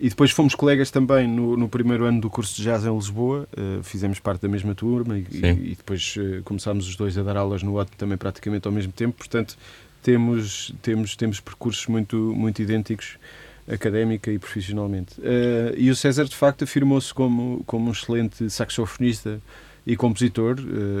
[0.00, 3.48] E depois fomos colegas também no, no, primeiro ano do curso de jazz em Lisboa,
[3.58, 7.22] uh, fizemos parte da mesma turma e, e, e depois uh, começámos os dois a
[7.24, 9.58] dar aulas no OT também praticamente ao mesmo tempo, portanto
[10.02, 13.18] temos, temos, temos percursos muito, muito idênticos
[13.68, 15.20] académica e profissionalmente.
[15.20, 19.40] Uh, e o César de facto afirmou-se como, como um excelente saxofonista
[19.86, 20.56] e compositor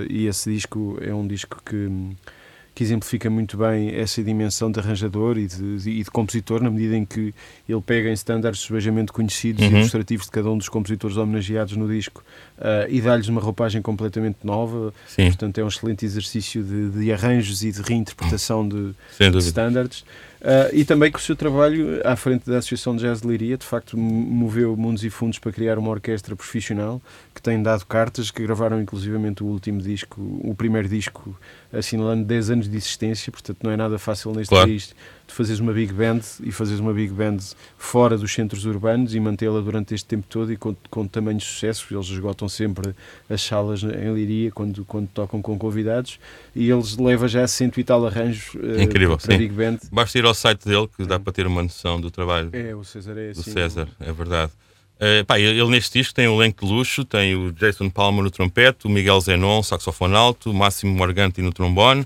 [0.08, 1.90] e esse disco é um disco que
[2.78, 6.70] que exemplifica muito bem essa dimensão de arranjador e de, de, e de compositor, na
[6.70, 7.34] medida em que
[7.68, 9.72] ele pega em standards subejamente conhecidos uhum.
[9.72, 12.47] e ilustrativos de cada um dos compositores homenageados no disco uh,
[12.88, 14.92] e dá-lhes uma roupagem completamente nova.
[15.06, 15.26] Sim.
[15.26, 20.04] Portanto, é um excelente exercício de, de arranjos e de reinterpretação de, de standards.
[20.40, 23.56] Uh, e também que o seu trabalho à frente da Associação de Jazz de Liria,
[23.56, 27.02] de facto, moveu mundos e fundos para criar uma orquestra profissional
[27.34, 31.36] que tem dado cartas, que gravaram inclusivamente o último disco, o primeiro disco,
[31.72, 34.68] assinalando 10 anos de existência, portanto não é nada fácil neste claro.
[34.68, 34.94] país
[35.28, 37.36] de fazeres uma big band e fazeres uma big band
[37.76, 41.44] fora dos centros urbanos e mantê-la durante este tempo todo e com, com tamanho de
[41.44, 41.86] sucesso.
[41.90, 42.94] Eles esgotam sempre
[43.28, 46.18] as salas em Liria quando, quando tocam com convidados
[46.56, 49.38] e eles levam já cento e tal arranjos uh, Incrível, para sim.
[49.38, 49.78] big band.
[49.92, 51.18] Basta ir ao site dele que dá é.
[51.18, 52.48] para ter uma noção do trabalho.
[52.52, 53.42] É, o César é assim.
[53.42, 54.50] Do César, é verdade.
[54.96, 58.30] Uh, pá, ele, neste disco tem o elenco de luxo, tem o Jason Palmer no
[58.30, 62.04] trompete, o Miguel Zenon, saxofone alto, o Máximo Morganti no trombone,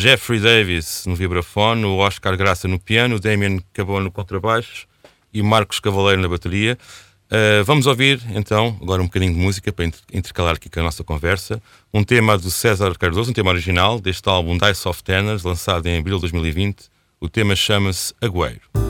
[0.00, 4.86] Jeffrey Davis no vibrafone, o Oscar Graça no piano, o Damien Cabot no contrabaixo
[5.30, 6.78] e Marcos Cavaleiro na bateria.
[7.26, 11.04] Uh, vamos ouvir então agora um bocadinho de música para intercalar aqui com a nossa
[11.04, 11.62] conversa.
[11.92, 15.98] Um tema do César Cardoso, um tema original deste álbum Dice of Tenors, lançado em
[15.98, 16.84] abril de 2020.
[17.20, 18.89] O tema chama-se Agüero.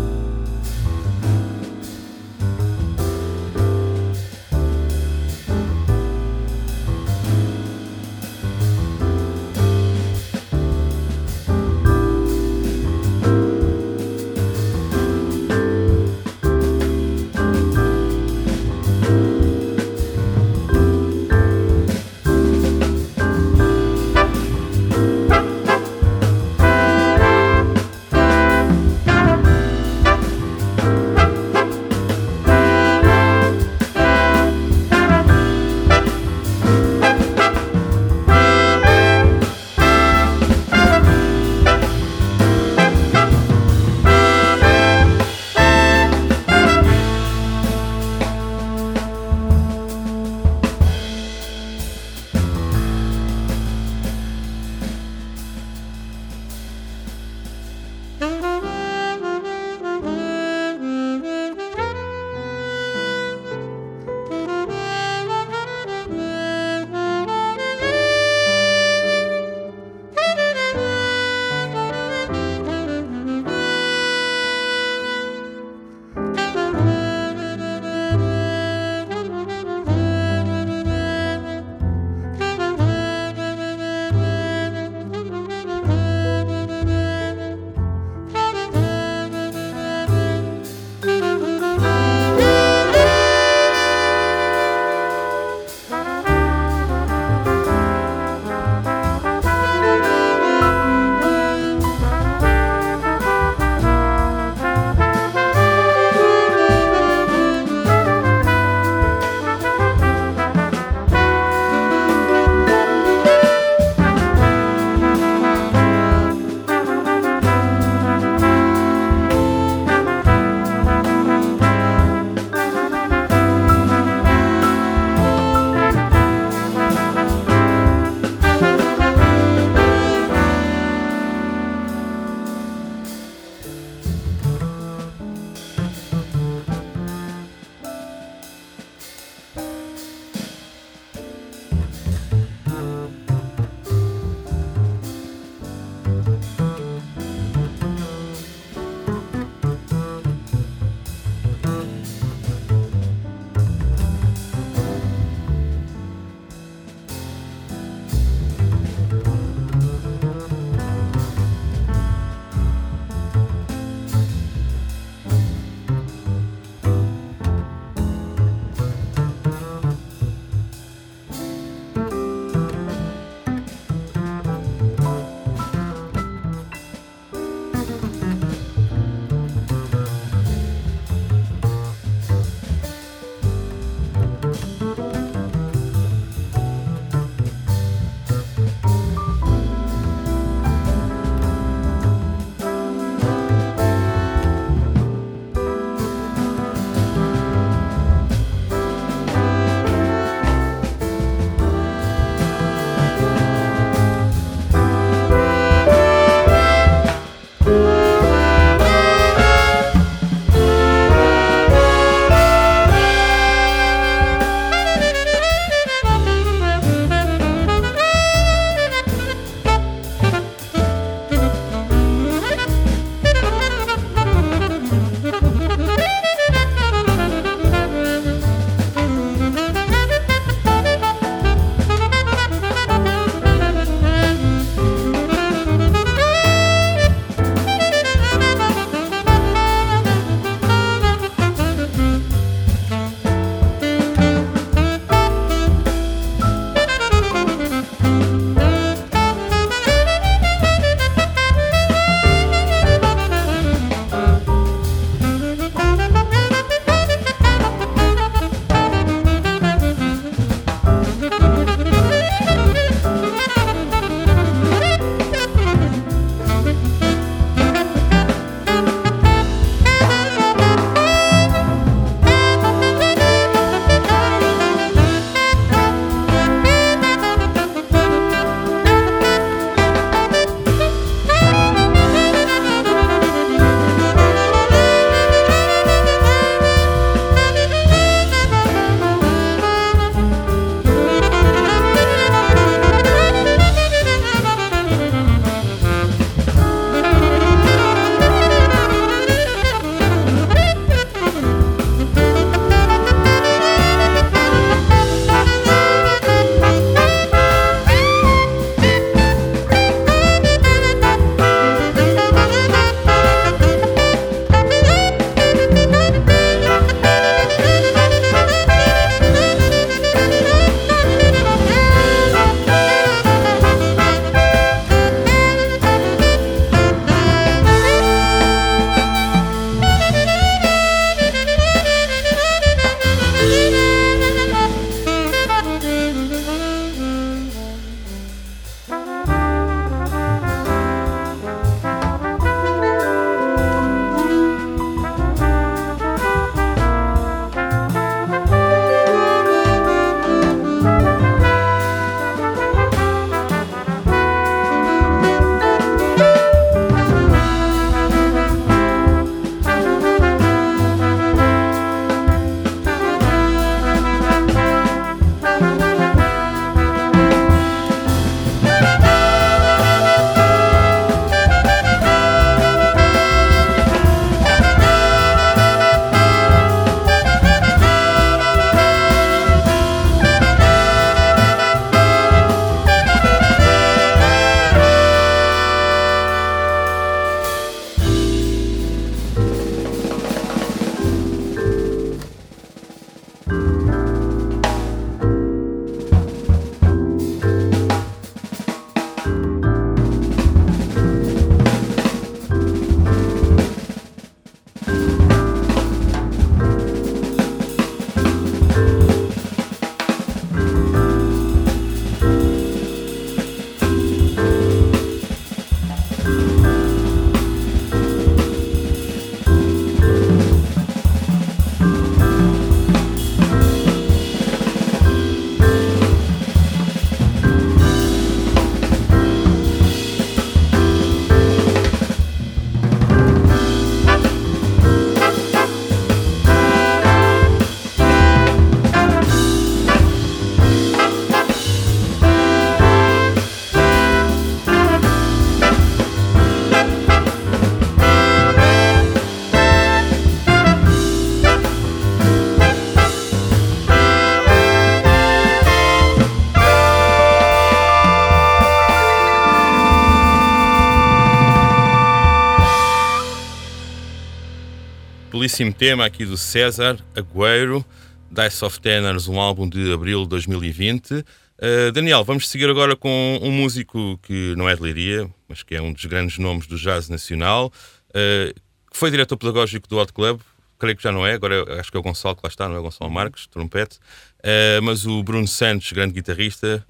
[465.41, 467.83] Belíssimo tema aqui do César Agüero,
[468.31, 471.13] Dice of Tenors, um álbum de abril de 2020.
[471.13, 475.75] Uh, Daniel, vamos seguir agora com um músico que não é de Leiria, mas que
[475.75, 477.73] é um dos grandes nomes do jazz nacional,
[478.11, 478.55] uh,
[478.91, 480.43] que foi diretor pedagógico do Hot Club,
[480.79, 482.77] creio que já não é, agora acho que é o Gonçalo que lá está, não
[482.77, 486.85] é o Gonçalo Marques, trompete, uh, mas o Bruno Santos, grande guitarrista,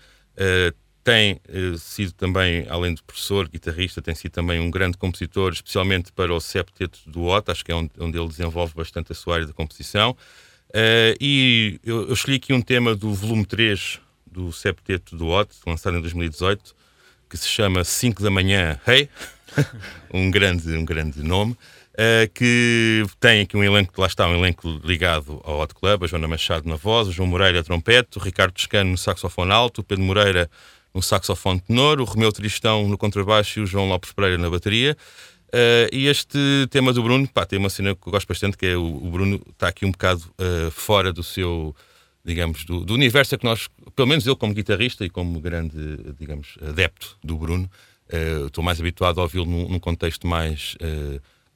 [1.02, 6.12] tem eh, sido também, além de professor, guitarrista, tem sido também um grande compositor, especialmente
[6.12, 9.34] para o septeto do Ota, acho que é onde, onde, ele desenvolve bastante a sua
[9.34, 10.16] área de composição.
[10.70, 13.98] Uh, e eu, eu, escolhi aqui um tema do volume 3
[14.30, 16.74] do septeto do Ota, lançado em 2018,
[17.28, 19.08] que se chama 5 da manhã, Hey,
[20.12, 21.56] um, grande, um grande nome.
[21.92, 26.06] Uh, que tem aqui um elenco, lá está, um elenco ligado ao Hot Club, a
[26.06, 29.84] Joana Machado na voz, o João Moreira trompete, o Ricardo Toscano no saxofone alto, o
[29.84, 30.48] Pedro Moreira
[30.94, 34.96] no saxofone tenor, o Romeu Tristão no contrabaixo e o João Lopes Pereira na bateria.
[35.50, 36.38] Uh, e este
[36.70, 39.10] tema do Bruno, pá, tem uma cena que eu gosto bastante, que é o, o
[39.10, 41.74] Bruno está aqui um bocado uh, fora do seu,
[42.24, 45.76] digamos, do, do, universo que nós, pelo menos eu como guitarrista e como grande,
[46.18, 47.68] digamos, adepto do Bruno,
[48.12, 50.76] uh, estou mais habituado a ouvi-lo num, num, contexto mais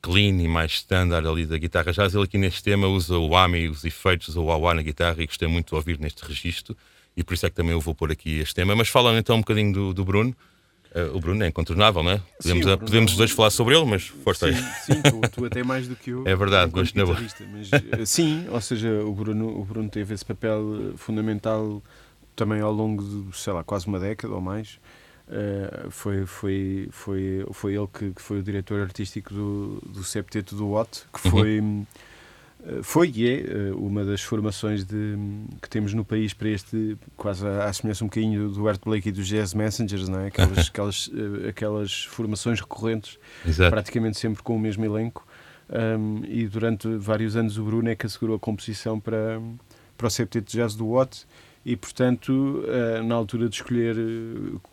[0.03, 2.15] clean e mais standard ali da guitarra jazz.
[2.15, 5.47] Ele aqui neste tema usa o AMI, os efeitos, o wah na guitarra e gostei
[5.47, 6.77] muito de ouvir neste registro
[7.17, 8.75] e por isso é que também eu vou pôr aqui este tema.
[8.75, 10.35] Mas falando então um bocadinho do, do Bruno.
[10.95, 12.23] Uh, o Bruno é incontornável, não é?
[12.41, 14.55] Podemos, sim, podemos os dois falar sobre ele, mas força aí.
[14.55, 16.23] Sim, tu, tu, até mais do que eu.
[16.27, 20.25] É verdade, mas não mas, uh, Sim, ou seja, o Bruno, o Bruno teve esse
[20.25, 21.83] papel eh, fundamental
[22.37, 24.79] também ao longo de, sei lá, quase uma década ou mais.
[25.27, 30.55] Uh, foi, foi, foi, foi ele que, que, foi o diretor artístico do, do Septeto
[30.55, 31.31] do Watt, que uhum.
[31.33, 31.59] foi.
[31.59, 32.05] Uhum eh,
[32.83, 35.17] foi e é eh, uma das formações de,
[35.61, 39.13] que temos no país para este, quase à semelhança um bocadinho do Art Blake e
[39.13, 40.29] dos Jazz Messengers, não é?
[40.29, 43.71] aquelas, aquelas, eh, aquelas formações recorrentes, Exato.
[43.71, 45.27] praticamente sempre com o mesmo elenco.
[45.67, 49.41] Um, e durante vários anos o Bruno é que assegurou a composição para,
[49.97, 51.27] para o septeto de jazz do Watt
[51.65, 52.63] e portanto
[53.07, 53.97] na altura de escolher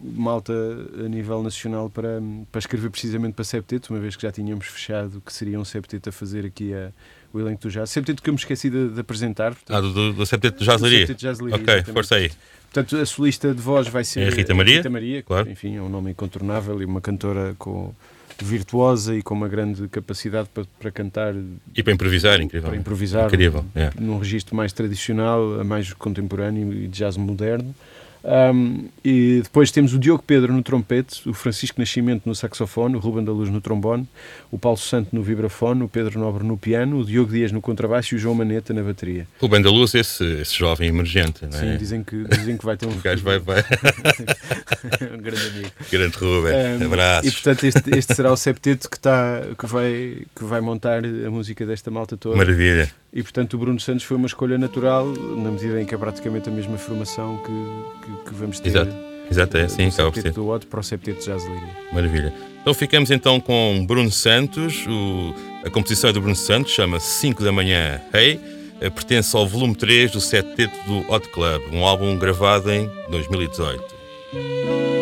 [0.01, 2.21] malta a nível nacional para,
[2.51, 6.09] para escrever precisamente para septeto, uma vez que já tínhamos fechado que seria um septeto
[6.09, 6.91] a fazer aqui a
[7.33, 7.89] o elenco do jazz.
[7.89, 9.55] Septeto que eu me esqueci de, de apresentar.
[9.55, 11.05] Portanto, ah, do, do Septeto de Jazz Liria.
[11.05, 11.91] Ok, exatamente.
[11.91, 12.31] força aí.
[12.71, 14.77] Portanto, a solista de voz vai ser é Rita Maria.
[14.77, 15.49] Rita Maria, claro.
[15.49, 17.93] enfim, é um nome incontornável e uma cantora com
[18.41, 21.35] virtuosa e com uma grande capacidade para, para cantar
[21.75, 22.69] e para improvisar, incrível.
[22.69, 23.91] Para improvisar, incrível, é.
[23.99, 27.75] num registro mais tradicional, mais contemporâneo e de jazz moderno.
[28.23, 32.99] Um, e depois temos o Diogo Pedro no trompete, o Francisco Nascimento no saxofone, o
[32.99, 34.07] Ruben da Luz no trombone,
[34.51, 38.13] o Paulo Santo no vibrafone, o Pedro Nobre no piano, o Diogo Dias no contrabaixo
[38.13, 39.27] e o João Maneta na bateria.
[39.39, 41.61] Ruben da Luz, esse, esse jovem emergente, não é?
[41.61, 42.91] Sim, dizem que, dizem que vai ter um.
[42.93, 43.61] o gajo vai, vai.
[45.13, 45.71] um grande amigo.
[45.91, 47.27] Grande Ruben, um, abraços.
[47.27, 51.31] E portanto, este, este será o septeto que, está, que, vai, que vai montar a
[51.31, 52.37] música desta malta toda.
[52.37, 52.91] Maravilha.
[53.13, 56.47] E portanto o Bruno Santos foi uma escolha natural, na medida em que é praticamente
[56.47, 58.69] a mesma formação que, que, que vamos ter.
[58.69, 58.95] Exato,
[59.29, 60.31] Exato é, sim, acaba por ser.
[60.31, 61.69] do Otto para o septeto de Jazz Líria.
[61.91, 62.33] Maravilha.
[62.61, 65.35] Então ficamos então com Bruno Santos, o,
[65.65, 68.39] a composição é do Bruno Santos, chama-se 5 da manhã Hey,
[68.79, 75.00] eh, pertence ao volume 3 do septeto do Hot Club, um álbum gravado em 2018.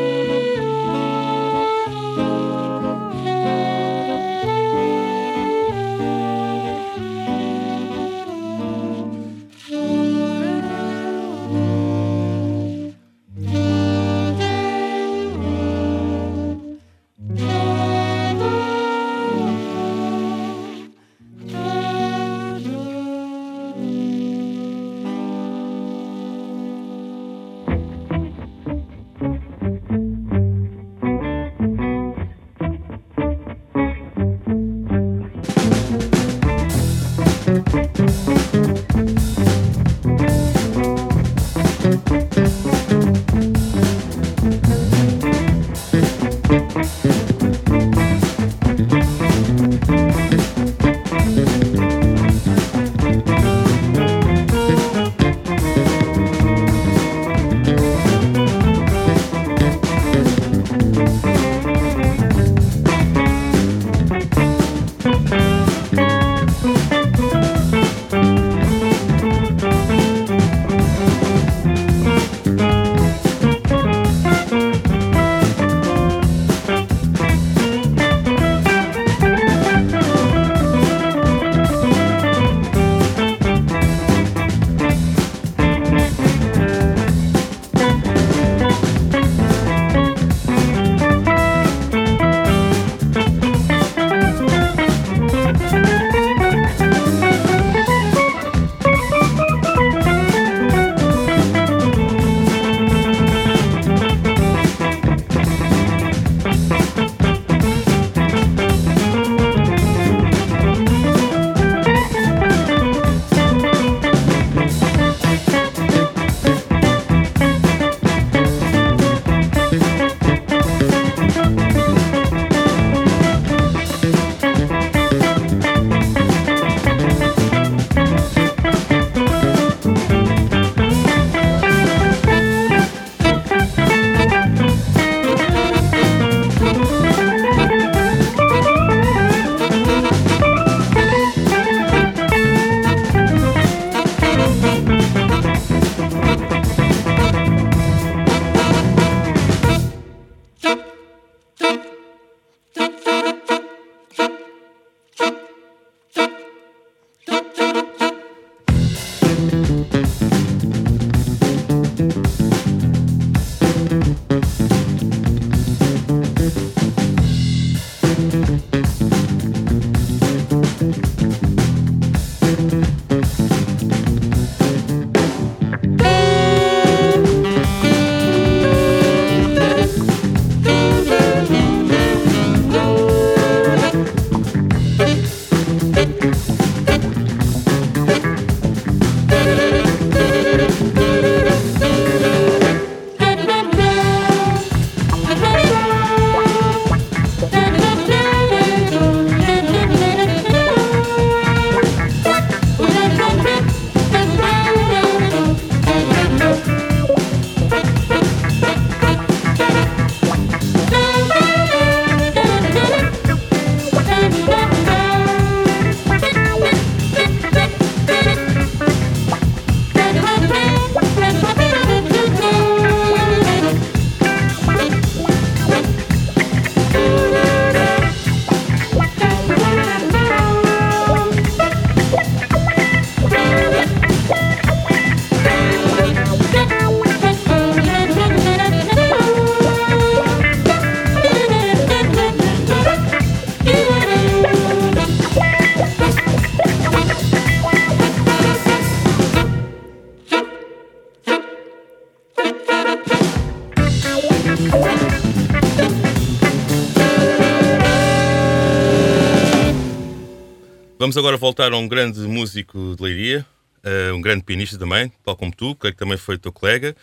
[261.10, 263.44] Vamos agora voltar a um grande músico de Leiria,
[263.84, 266.96] uh, um grande pianista também, tal como tu, que também foi teu colega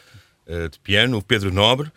[0.46, 1.88] uh, de piano, o Pedro Nobre.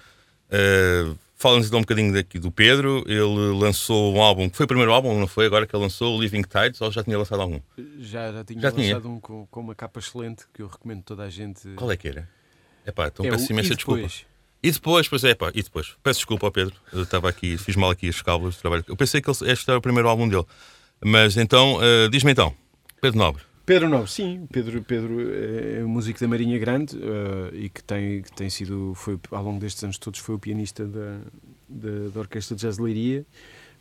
[0.50, 3.04] Uh, Fala-nos então um bocadinho daqui do Pedro.
[3.06, 5.46] Ele lançou um álbum, que foi o primeiro álbum, não foi?
[5.46, 7.60] Agora que ele lançou, o Living Tides, ou já tinha lançado algum?
[8.00, 8.98] Já, já tinha já lançado tinha?
[8.98, 11.70] um com, com, uma capa excelente que eu recomendo toda a gente.
[11.76, 12.28] Qual é que era?
[12.88, 14.08] Epá, então é peço imensa desculpa.
[14.64, 15.96] E depois, pois é, pá, e depois.
[16.02, 18.84] Peço desculpa ao Pedro, eu estava aqui, fiz mal aqui os cálculos de trabalho.
[18.88, 20.46] Eu pensei que este era o primeiro álbum dele.
[21.04, 22.54] Mas então, uh, diz-me então,
[23.02, 23.44] Pedro Nobre.
[23.66, 28.24] Pedro Nobre, sim, Pedro, Pedro é um músico da Marinha Grande uh, e que tem,
[28.24, 31.20] que tem sido, foi, ao longo destes anos todos, foi o pianista da,
[31.70, 33.26] da, da Orquestra de Jazz de Leiria.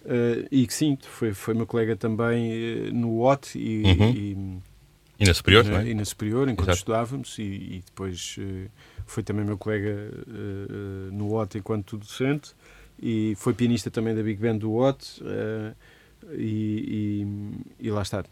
[0.05, 4.11] Uh, e que sim, foi, foi meu colega também uh, no OT e, uhum.
[4.11, 4.61] e,
[5.19, 5.89] e, na Superior, na, é?
[5.89, 6.79] e na Superior, enquanto Exato.
[6.79, 8.71] estudávamos, e, e depois uh,
[9.07, 10.11] foi também meu colega
[11.11, 12.53] no OT enquanto docente,
[13.03, 15.23] e foi pianista também da Big Band do OT.
[16.33, 17.25] E,
[17.81, 18.23] e, e, lá está,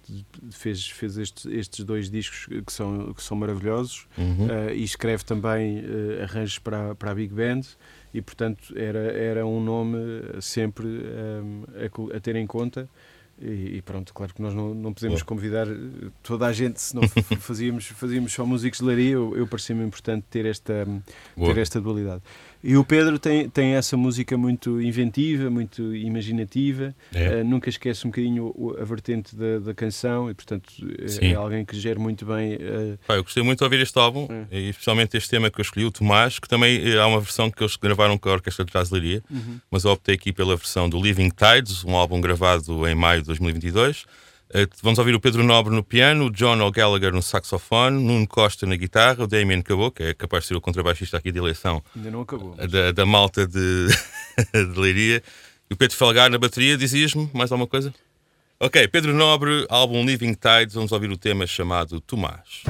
[0.51, 4.47] fez, fez estes, estes dois discos que são, que são maravilhosos uhum.
[4.47, 7.63] uh, e escreve também uh, arranjos para, para a Big Band
[8.13, 9.99] e portanto era, era um nome
[10.43, 11.65] sempre um,
[12.13, 12.87] a, a, ter em conta
[13.41, 15.67] e, e, pronto, claro que nós não, não podemos convidar
[16.23, 17.03] toda a gente, se não
[17.39, 20.87] fazíamos, fazíamos só músicos de laria, eu, eu parecia-me importante ter esta,
[21.37, 22.23] ter esta dualidade.
[22.69, 27.37] E o Pedro tem, tem essa música muito inventiva, muito imaginativa, é.
[27.37, 31.27] uh, nunca esquece um bocadinho a vertente da, da canção e, portanto, eh, Sim.
[31.27, 32.57] é alguém que gera muito bem.
[32.57, 32.99] Uh...
[33.09, 34.59] Eu gostei muito de ouvir este álbum, é.
[34.59, 37.63] e especialmente este tema que eu escolhi, o Tomás, que também há uma versão que
[37.63, 39.61] eles gravaram com a Orquestra de Brasileiria, uhum.
[39.71, 43.29] mas eu optei aqui pela versão do Living Tides, um álbum gravado em maio de
[43.29, 44.05] 2022.
[44.55, 48.65] Eh, vamos ouvir o Pedro Nobre no piano, o John O'Gallagher no saxofone, Nuno Costa
[48.65, 51.83] na guitarra, o Damien acabou, que é capaz de ser o contrabaixista aqui de eleição
[51.97, 52.71] Ainda não acabou, mas...
[52.71, 53.89] da, da malta de,
[54.53, 55.23] de Leiria.
[55.69, 57.93] E o Pedro Felgar na bateria, dizias-me mais alguma coisa?
[58.61, 62.63] Ok, Pedro Nobre, álbum Living Tides, vamos ouvir o tema chamado Tomás.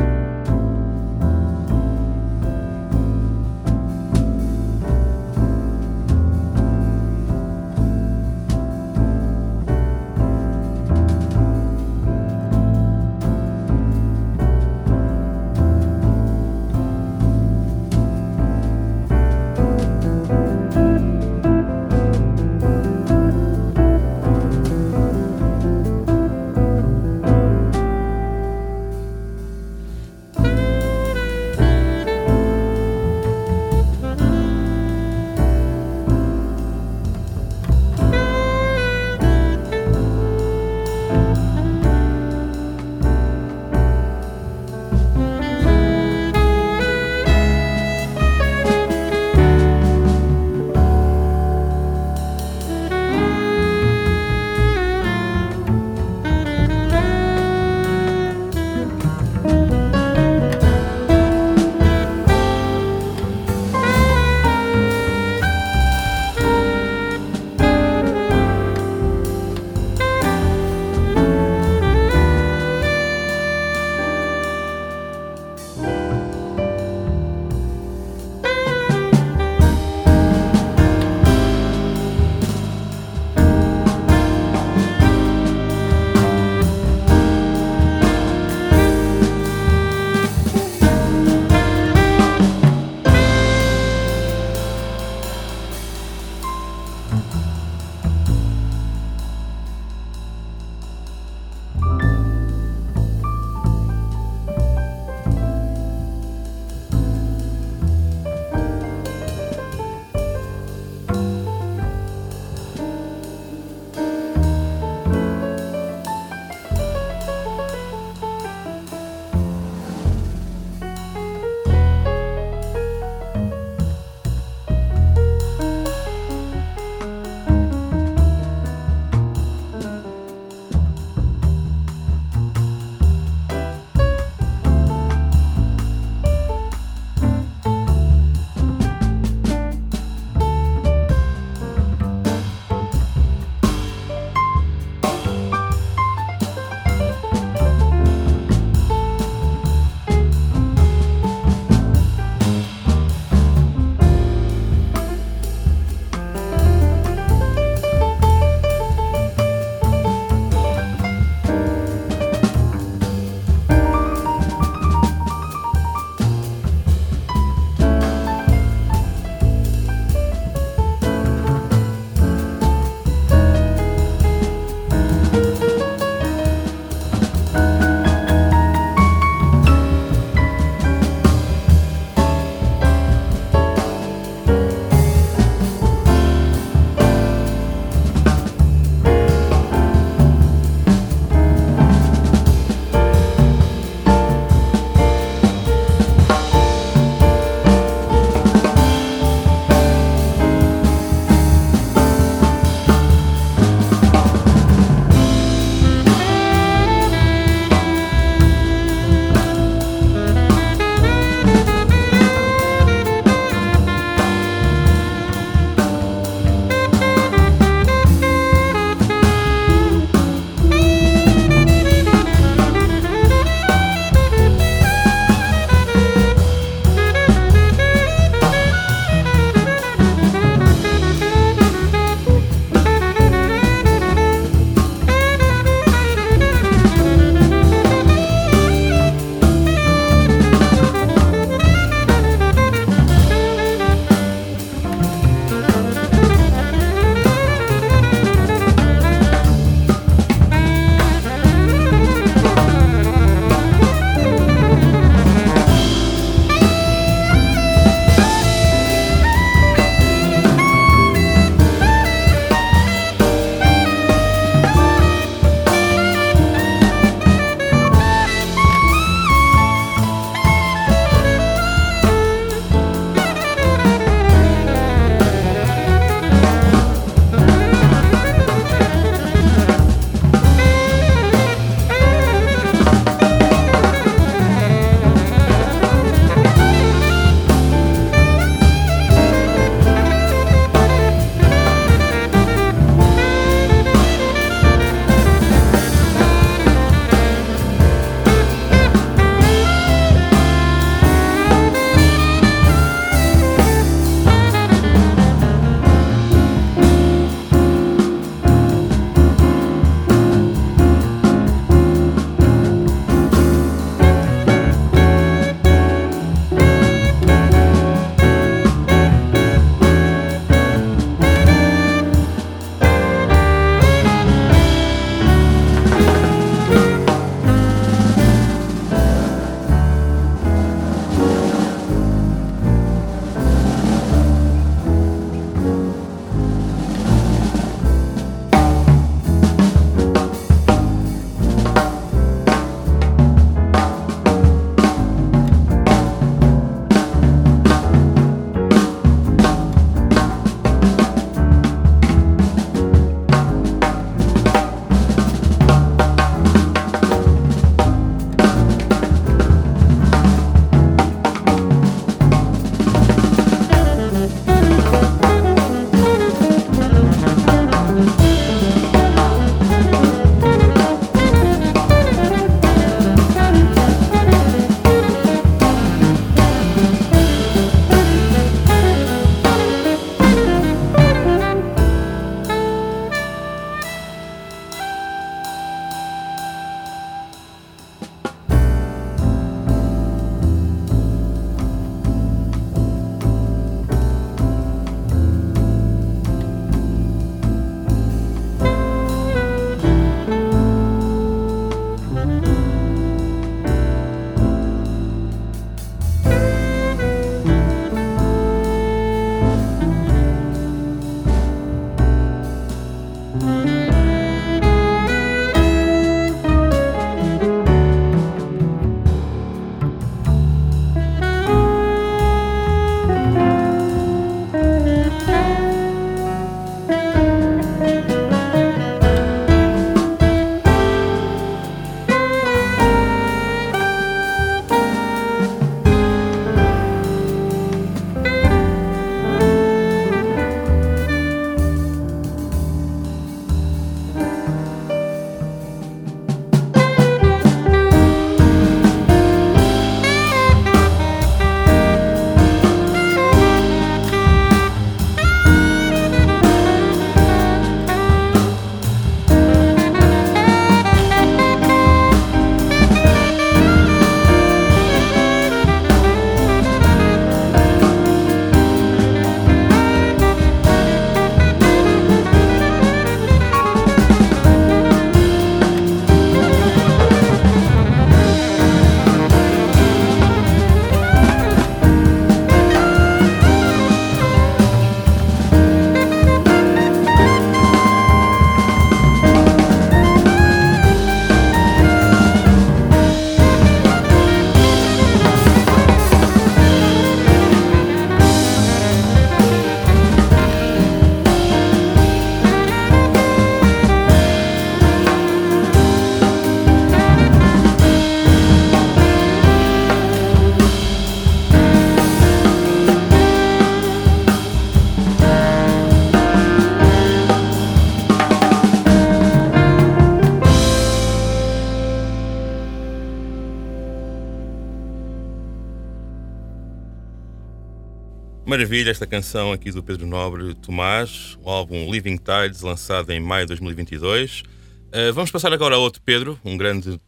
[528.56, 533.44] Maravilha esta canção aqui do Pedro Nobre Tomás, o álbum Living Tides, lançado em maio
[533.44, 534.40] de 2022.
[534.40, 536.98] Uh, vamos passar agora a outro Pedro, um grande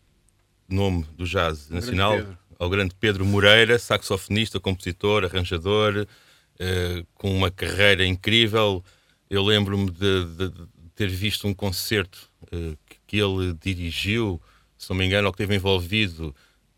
[0.69, 6.07] nome do jazz nacional, grande ao grande Pedro Moreira, saxofonista, compositor, arranjador,
[6.61, 8.85] uh, com uma carreira incrível.
[9.31, 12.77] Eu lembro-me de, de, de, ter visto um concerto uh,
[13.07, 14.39] que ele dirigiu,
[14.77, 16.37] se não me engano, ou que esteve envolvido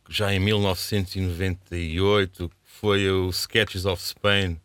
[0.09, 2.49] já em 1998,
[2.81, 4.59] foi o Sketches of Spain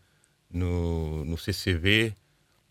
[0.49, 2.15] no, no CCB,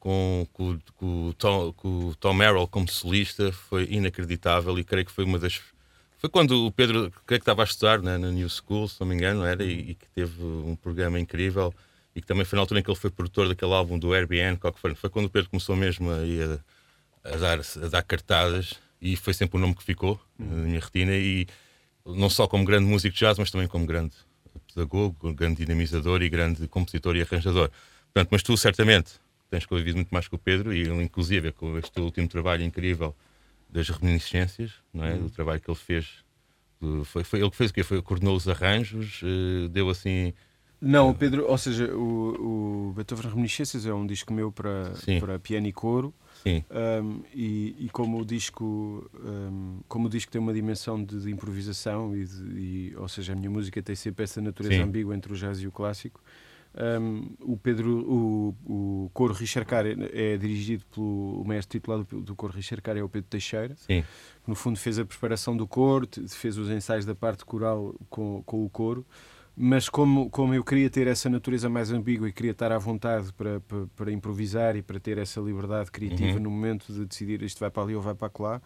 [0.01, 5.05] com, com, com, o Tom, com o Tom Merrill como solista, foi inacreditável e creio
[5.05, 5.61] que foi uma das.
[6.16, 9.07] Foi quando o Pedro, creio que estava a estudar né, na New School, se não
[9.07, 11.74] me engano, era, e, e, que teve um programa incrível
[12.16, 14.59] e que também foi na altura em que ele foi produtor daquele álbum do Airbnb,
[14.76, 19.14] foi, foi quando o Pedro começou mesmo a, a, a, dar, a dar cartadas e
[19.14, 20.47] foi sempre o nome que ficou uhum.
[20.47, 21.47] na minha retina e
[22.07, 24.14] não só como grande músico de jazz, mas também como grande
[24.74, 27.70] pedagogo, grande dinamizador e grande compositor e arranjador.
[28.12, 29.12] Portanto, mas tu certamente
[29.50, 33.14] tens convivido muito mais com o Pedro e inclusive, com este último trabalho incrível
[33.68, 35.14] das reminiscências, não é?
[35.14, 35.22] Uhum.
[35.22, 36.24] Do trabalho que ele fez.
[37.04, 37.82] Foi, foi ele que fez o quê?
[37.82, 40.34] Foi, coordenou os arranjos, uh, deu assim.
[40.80, 45.38] Não, o Pedro, ou seja, o, o Beethoven Reminiscências é um disco meu para, para
[45.38, 46.12] piano e coro.
[46.47, 46.62] Sim.
[46.70, 51.30] Um, e, e, como o disco um, como o disco tem uma dimensão de, de
[51.30, 54.82] improvisação e, de, e, ou seja a minha música tem sempre essa natureza Sim.
[54.82, 56.20] ambígua entre o jazz e o clássico
[57.01, 62.05] um, o Pedro o, o coro Richard Carr é, é dirigido pelo o mestre titular
[62.05, 64.03] do, do coro Richard Carr é o Pedro Teixeira Sim.
[64.03, 68.42] que no fundo fez a preparação do coro fez os ensaios da parte coral com,
[68.45, 69.07] com o coro
[69.57, 73.32] mas como, como eu queria ter essa natureza mais ambígua e queria estar à vontade
[73.32, 76.42] para, para, para improvisar e para ter essa liberdade criativa uhum.
[76.42, 78.62] no momento de decidir isto vai para ali ou vai para lá,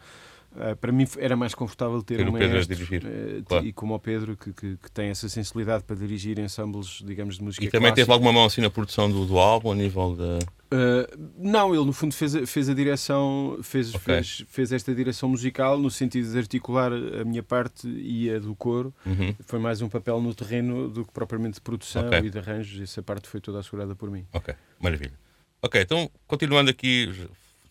[0.59, 3.64] Uh, para mim era mais confortável ter, ter um maestro dirigir, uh, claro.
[3.64, 7.44] e como o Pedro que, que, que, tem essa sensibilidade para dirigir ensembles digamos de
[7.44, 8.02] música e também clássica.
[8.04, 11.84] teve alguma mão assim na produção do, do álbum a nível da uh, não ele
[11.84, 14.00] no fundo fez fez a direção fez, okay.
[14.00, 18.56] fez, fez esta direção musical no sentido de articular a minha parte e a do
[18.56, 19.32] coro uhum.
[19.44, 22.18] foi mais um papel no terreno do que propriamente de produção okay.
[22.18, 25.14] e de arranjos essa parte foi toda assegurada por mim ok maravilha
[25.62, 27.12] ok então continuando aqui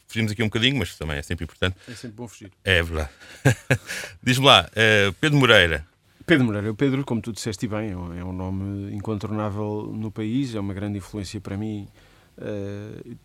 [0.07, 1.75] Fugimos aqui um bocadinho, mas também é sempre importante.
[1.87, 2.49] É sempre bom fugir.
[2.63, 3.09] É verdade.
[4.23, 5.85] Diz-me lá, uh, Pedro Moreira.
[6.25, 10.09] Pedro Moreira, o Pedro, como tu disseste bem, é um, é um nome incontornável no
[10.09, 11.87] país, é uma grande influência para mim,
[12.37, 13.17] uh,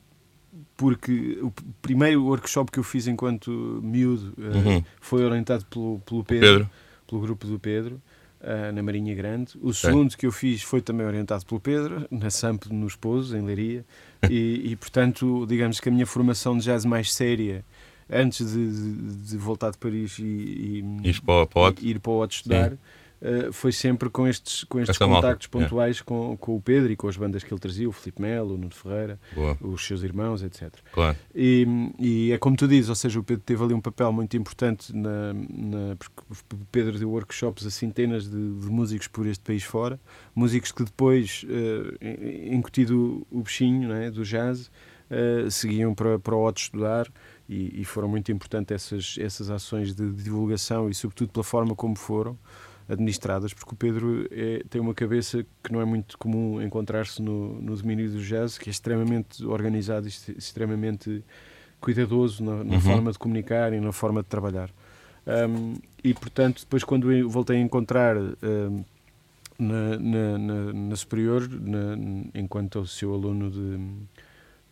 [0.77, 3.51] porque o primeiro workshop que eu fiz enquanto
[3.83, 4.85] miúdo uh, uhum.
[5.01, 6.71] foi orientado pelo, pelo Pedro, Pedro,
[7.09, 8.03] pelo grupo do Pedro.
[8.43, 9.53] Uh, na Marinha Grande.
[9.63, 13.43] O segundo que eu fiz foi também orientado pelo Pedro, na SAMP no Esposo, em
[13.43, 13.85] Leiria.
[14.31, 17.65] E, e, portanto, digamos que a minha formação de jazz mais séria,
[18.09, 22.25] antes de, de, de voltar de Paris e, e, ir para o ir para o
[22.25, 22.79] estudar, Sim.
[23.23, 25.49] Uh, foi sempre com estes, com estes contactos malta.
[25.49, 26.03] pontuais é.
[26.03, 28.59] com, com o Pedro e com as bandas que ele trazia, o Filipe Melo, o
[28.59, 29.57] Nuno Ferreira, Boa.
[29.61, 30.75] os seus irmãos, etc.
[30.91, 31.17] Claro.
[31.33, 31.65] E,
[32.01, 34.93] e, é como tu dizes, ou seja, o Pedro teve ali um papel muito importante,
[34.93, 36.21] na, na porque
[36.53, 40.01] o Pedro deu workshops a centenas de, de, músicos por este país fora,
[40.35, 46.45] músicos que depois, uh, incutido o bichinho né, do jazz, uh, seguiam para, para o
[46.45, 47.07] Otto estudar.
[47.49, 51.95] E, e foram muito importantes essas, essas ações de divulgação e, sobretudo, pela forma como
[51.95, 52.39] foram
[52.93, 57.61] administradas, porque o Pedro é, tem uma cabeça que não é muito comum encontrar-se no,
[57.61, 61.25] no domínio do jazz, que é extremamente organizado e extremamente
[61.81, 62.81] cuidadoso na, na uhum.
[62.81, 64.71] forma de comunicar e na forma de trabalhar.
[65.27, 68.85] Um, e, portanto, depois, quando eu voltei a encontrar um,
[69.59, 71.49] na, na, na, na, Superior,
[72.35, 73.79] enquanto seu aluno de,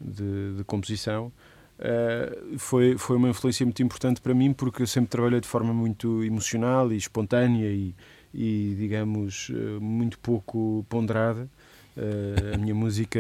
[0.00, 1.32] de, de composição,
[1.80, 5.72] Uh, foi, foi uma influência muito importante para mim porque eu sempre trabalhei de forma
[5.72, 7.94] muito emocional e espontânea e,
[8.34, 11.48] e digamos, uh, muito pouco ponderada.
[11.96, 13.18] Uh, a minha música,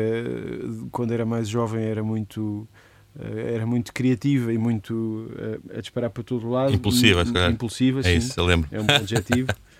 [0.92, 2.68] quando era mais jovem, era muito
[3.44, 5.28] era muito criativa e muito
[5.76, 6.72] a disparar para todo lado.
[6.72, 7.50] Impulsiva, se calhar.
[7.50, 8.16] Impulsiva, é sim.
[8.16, 8.68] isso, eu lembro.
[8.70, 9.48] É um bom adjetivo.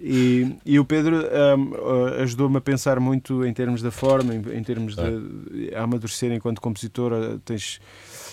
[0.00, 4.62] E, e, o Pedro um, ajudou-me a pensar muito em termos da forma, em, em
[4.62, 7.38] termos de a amadurecer enquanto compositor.
[7.44, 7.80] Tens,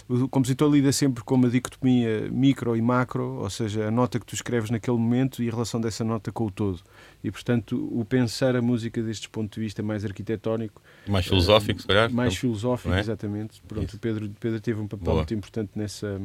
[0.07, 4.25] o compositor lida sempre com uma dicotomia micro e macro, ou seja, a nota que
[4.25, 6.81] tu escreves naquele momento e a relação dessa nota com o todo.
[7.23, 10.81] E, portanto, o pensar a música deste ponto de vista mais arquitetónico.
[11.07, 12.11] Mais filosófico, se calhar.
[12.11, 12.99] Mais filosófico, é?
[12.99, 13.61] exatamente.
[13.67, 15.17] Pronto, o Pedro, Pedro teve um papel Boa.
[15.17, 16.19] muito importante nessa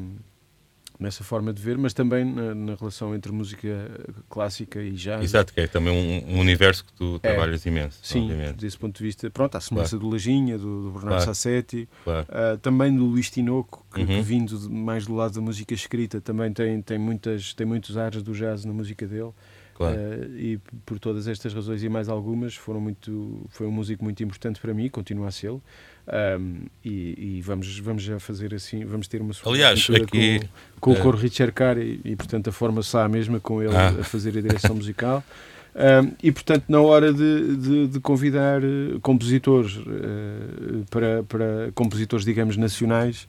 [0.98, 3.68] nessa forma de ver, mas também na, na, relação entre música
[4.28, 5.22] clássica e jazz.
[5.22, 7.98] Exato, que é também um, um universo que tu é, trabalhas imenso.
[8.02, 8.56] Sim, obviamente.
[8.56, 10.06] desse ponto de vista, pronto, a semelhança claro.
[10.06, 11.24] do Lajinha, do, do Bernardo claro.
[11.24, 12.26] Sassetti, claro.
[12.28, 14.06] uh, também do Luís Tinoco, que, uhum.
[14.06, 17.96] que vindo de, mais do lado da música escrita, também tem, tem, muitas, tem muitos
[17.96, 19.32] ares do jazz na música dele.
[19.78, 19.96] Claro.
[19.96, 24.20] Uh, e por todas estas razões e mais algumas, foram muito, foi um músico muito
[24.24, 25.52] importante para mim, continua a ser.
[25.52, 25.60] Um,
[26.84, 30.40] e, e, vamos, vamos já fazer assim, vamos ter uma Aliás, aqui,
[30.80, 33.38] com, com uh, o coro Richard Carr e, e, portanto a forma será a mesma
[33.38, 33.90] com ele ah.
[34.00, 35.22] a fazer a direção musical.
[35.76, 42.24] Um, e portanto, na hora de, de, de convidar uh, compositores uh, para, para compositores,
[42.24, 43.28] digamos, nacionais,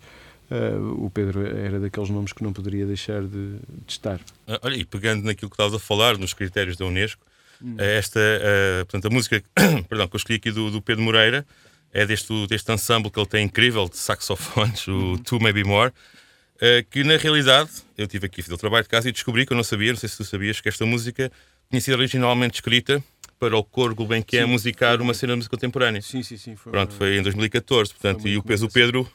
[0.50, 4.20] Uh, o Pedro era daqueles nomes que não poderia deixar de, de estar.
[4.48, 7.24] Ah, olha, e pegando naquilo que estavas a falar, nos critérios da Unesco,
[7.62, 7.76] hum.
[7.78, 9.44] esta, uh, portanto, a música
[9.88, 11.46] perdão, que eu escolhi aqui do, do, Pedro Moreira
[11.94, 15.18] é deste, deste ensemble que ele tem incrível de saxofones, o hum.
[15.18, 19.08] Two Maybe More, uh, que na realidade, eu tive aqui fazer o trabalho de casa
[19.08, 21.32] e descobri que eu não sabia, não sei se tu sabias, que esta música
[21.70, 23.04] tinha sido originalmente escrita
[23.40, 26.02] para o coro Gulbenkian musicar uma cena de música contemporânea.
[26.02, 26.56] Sim, sim, sim.
[26.56, 29.10] Foi Pronto, foi em 2014, portanto, e o peso Pedro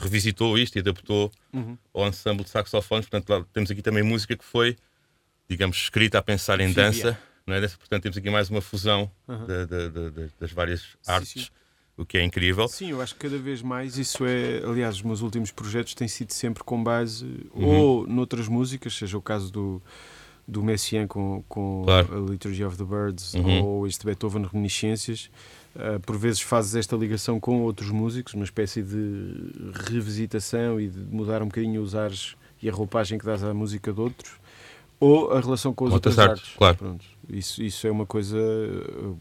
[0.00, 1.78] revisitou isto e adaptou uhum.
[1.94, 4.76] ao ensemble de saxofones, portanto, temos aqui também música que foi,
[5.48, 7.60] digamos, escrita a pensar em sim, dança, não é?
[7.60, 9.46] Portanto, temos aqui mais uma fusão uhum.
[9.46, 11.30] de, de, de, das várias artes.
[11.30, 11.48] Sim, sim.
[11.96, 12.66] O que é incrível.
[12.66, 14.62] Sim, eu acho que cada vez mais isso é.
[14.64, 17.66] Aliás, os meus últimos projetos têm sido sempre com base uhum.
[17.66, 19.82] ou noutras músicas, seja o caso do,
[20.48, 22.26] do Messiaen com, com claro.
[22.26, 23.62] a Liturgy of the Birds uhum.
[23.62, 25.30] ou este Beethoven Reminiscências.
[25.74, 29.52] Uh, por vezes fazes esta ligação com outros músicos, uma espécie de
[29.88, 33.92] revisitação e de mudar um bocadinho os ares e a roupagem que dás à música
[33.92, 34.32] de outros,
[35.00, 36.44] ou a relação com as outras, outras artes.
[36.44, 36.58] artes.
[36.58, 36.76] Claro.
[36.76, 37.04] Pronto.
[37.32, 38.36] Isso, isso é uma coisa.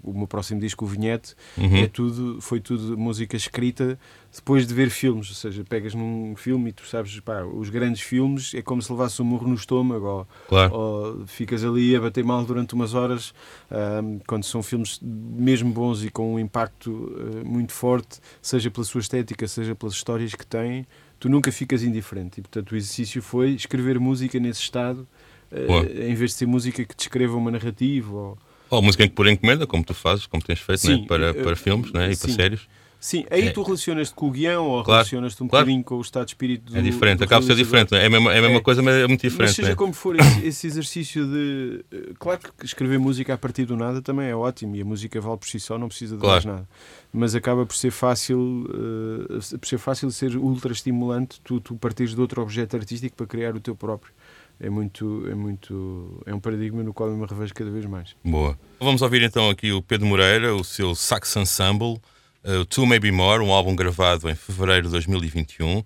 [0.04, 1.78] O meu próximo disco, o Vinhete, uhum.
[1.78, 3.98] é tudo, foi tudo música escrita
[4.36, 5.30] depois de ver filmes.
[5.30, 8.92] Ou seja, pegas num filme e tu sabes, pá, os grandes filmes é como se
[8.92, 10.74] levasse um murro no estômago ou, claro.
[10.74, 13.34] ou ficas ali a bater mal durante umas horas.
[13.72, 18.84] Um, quando são filmes mesmo bons e com um impacto uh, muito forte, seja pela
[18.84, 20.86] sua estética, seja pelas histórias que têm,
[21.20, 22.40] tu nunca ficas indiferente.
[22.40, 25.08] E portanto, o exercício foi escrever música nesse estado
[25.52, 28.12] uh, em vez de ser música que descreva uma narrativa.
[28.12, 28.38] Ou,
[28.70, 31.06] ou música em que pôr encomenda, como tu fazes, como tens feito sim, né?
[31.08, 32.12] para, para filmes né?
[32.12, 32.28] e sim.
[32.28, 32.62] para séries.
[33.00, 33.52] Sim, aí é.
[33.52, 35.66] tu relacionas-te com o guião ou claro, relacionas-te um claro.
[35.66, 38.04] bocadinho com o estado de espírito do, É diferente, acaba de ser diferente, é?
[38.04, 38.60] é a mesma, é a mesma é.
[38.60, 39.48] coisa, mas é muito diferente.
[39.48, 39.76] Mas seja né?
[39.76, 41.86] como for, esse, esse, exercício de.
[41.94, 45.22] Eh, claro que escrever música a partir do nada também é ótimo e a música
[45.22, 46.34] vale por si só, não precisa de claro.
[46.34, 46.70] mais nada.
[47.14, 52.14] Mas acaba por ser fácil, uh, por ser fácil ser ultra estimulante tu, tu partires
[52.14, 54.12] de outro objeto artístico para criar o teu próprio
[54.60, 58.16] é muito, é muito, é um paradigma no qual eu me revejo cada vez mais.
[58.24, 58.60] Boa.
[58.80, 62.00] Vamos ouvir então aqui o Pedro Moreira, o seu Sax Ensemble,
[62.44, 65.80] uh, Two Maybe More, um álbum gravado em fevereiro de 2021.
[65.80, 65.86] Uh,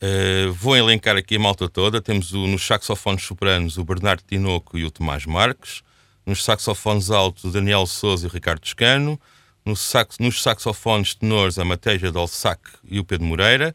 [0.00, 2.00] eh, vou elencar aqui a malta toda.
[2.00, 5.82] Temos o, nos saxofones sopranos o Bernardo Tinoco e o Tomás Marques.
[6.24, 9.20] Nos saxofones altos o Daniel Souza e o Ricardo Toscano.
[9.64, 13.74] No sax, nos saxofones tenores a Mateja Dolsac e o Pedro Moreira.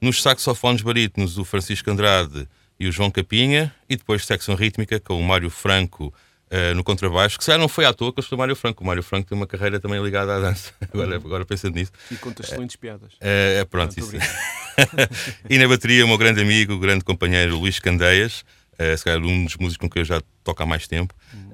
[0.00, 2.46] Nos saxofones barítonos o Francisco Andrade
[2.80, 6.12] e o João Capinha, e depois secção rítmica com o Mário Franco
[6.50, 8.82] uh, no contrabaixo, que se não foi à toa que eu estou o Mário Franco.
[8.82, 11.92] O Mário Franco tem uma carreira também ligada à dança, agora, agora pensando nisso.
[12.10, 13.12] E conta excelentes uh, piadas.
[13.12, 14.12] Uh, pronto, isso.
[15.48, 18.44] e na bateria, o meu grande amigo, o grande companheiro Luís Candeias,
[18.78, 21.14] uh, se calhar um dos músicos com quem eu já toco há mais tempo.
[21.34, 21.52] Uhum.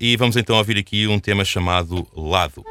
[0.00, 2.64] e vamos então ouvir aqui um tema chamado Lado.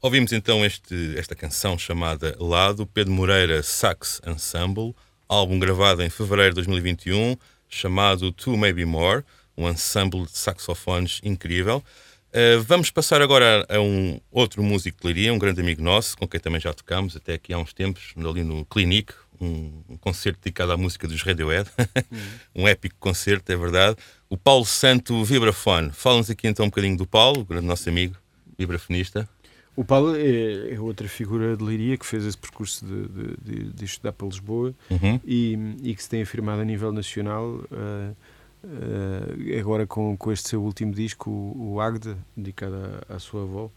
[0.00, 4.94] Ouvimos então este, esta canção chamada Lado, Pedro Moreira Sax Ensemble,
[5.26, 7.36] álbum gravado em fevereiro de 2021,
[7.68, 9.24] chamado Two Maybe More,
[9.58, 11.82] um ensemble de saxofones incrível.
[12.28, 16.16] Uh, vamos passar agora a, a, um outro músico de Leiria, um grande amigo nosso,
[16.16, 19.96] com quem também já tocamos até aqui há uns tempos, ali no Clinique, um, um
[19.96, 21.68] concerto dedicado à música dos Radiohead.
[21.76, 22.18] Uhum.
[22.62, 23.96] um épico concerto, é verdade.
[24.30, 25.90] O Paulo Santo Vibrafone.
[25.92, 28.14] Fala-nos aqui então um bocadinho do Paulo, o grande nosso amigo,
[28.56, 29.28] vibrafonista.
[29.74, 33.72] O Paulo é, é, outra figura de Leiria que fez esse percurso de, de, de,
[33.72, 35.20] de estudar para Lisboa uhum.
[35.24, 37.62] e, e, que se tem afirmado a nível nacional.
[37.70, 38.14] Uh,
[38.64, 42.76] uh, agora com, com este seu último disco, o, o Agda, dedicado
[43.08, 43.70] à, à sua avó.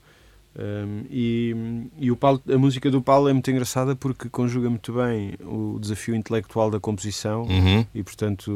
[0.53, 1.55] Um, e,
[1.97, 5.79] e o Paulo, a música do Paulo é muito engraçada porque conjuga muito bem o
[5.79, 7.85] desafio intelectual da composição uhum.
[7.95, 8.51] e, portanto,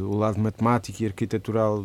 [0.00, 1.84] o lado matemático e arquitetural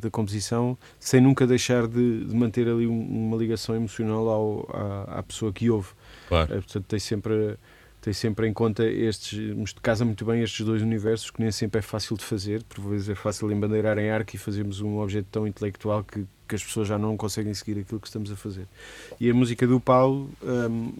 [0.00, 5.22] da composição, sem nunca deixar de, de manter ali uma ligação emocional ao, à, à
[5.22, 5.90] pessoa que ouve.
[6.28, 6.52] Claro.
[6.52, 7.56] É, portanto, tem sempre
[8.06, 9.36] tem sempre em conta estes,
[9.82, 13.08] casa muito bem estes dois universos, que nem sempre é fácil de fazer, por vezes
[13.08, 16.86] é fácil embandeirar em arco e fazermos um objeto tão intelectual que, que as pessoas
[16.86, 18.68] já não conseguem seguir aquilo que estamos a fazer.
[19.18, 20.92] E a música do Paulo, um,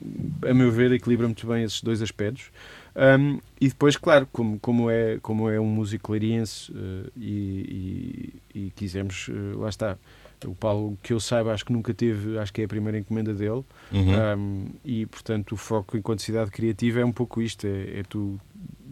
[0.50, 2.50] a meu ver, equilibra muito bem esses dois aspectos.
[2.96, 8.58] Um, e depois, claro, como, como, é, como é um músico clariense uh, e, e,
[8.66, 9.96] e, quisemos, uh, lá está,
[10.44, 13.32] o Paulo, que eu saiba, acho que nunca teve, acho que é a primeira encomenda
[13.32, 13.64] dele.
[13.92, 14.38] Uhum.
[14.38, 18.38] Um, e, portanto, o foco enquanto cidade criativa é um pouco isto: é, é tu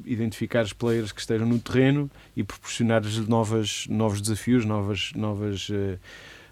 [0.04, 5.98] identificar os players que estejam no terreno e proporcionar-lhes novas, novos desafios, novas, novas, uh,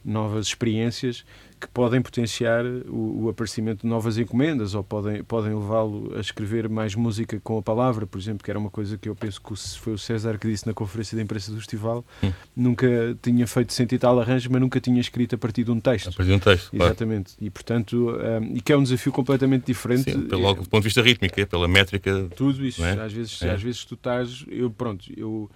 [0.05, 1.25] novas experiências
[1.63, 6.69] que podem potenciar o, o, aparecimento de novas encomendas ou podem, podem levá-lo a escrever
[6.69, 9.55] mais música com a palavra, por exemplo, que era uma coisa que eu penso que
[9.79, 12.05] foi o César que disse na conferência de imprensa do festival.
[12.21, 12.33] Hum.
[12.57, 12.89] Nunca
[13.23, 16.09] tinha feito cento e tal arranjos, mas nunca tinha escrito a partir de um texto.
[16.09, 17.35] A partir de um texto, Exatamente.
[17.35, 17.47] Claro.
[17.47, 20.11] E, portanto, um, e que é um desafio completamente diferente.
[20.11, 22.29] Sim, pelo, é, do ponto de vista rítmico, é pela métrica.
[22.35, 22.85] Tudo isso.
[22.85, 23.01] É?
[23.01, 23.51] Às, vezes, é.
[23.51, 24.45] às vezes tu estás...
[24.51, 25.49] Eu, pronto, eu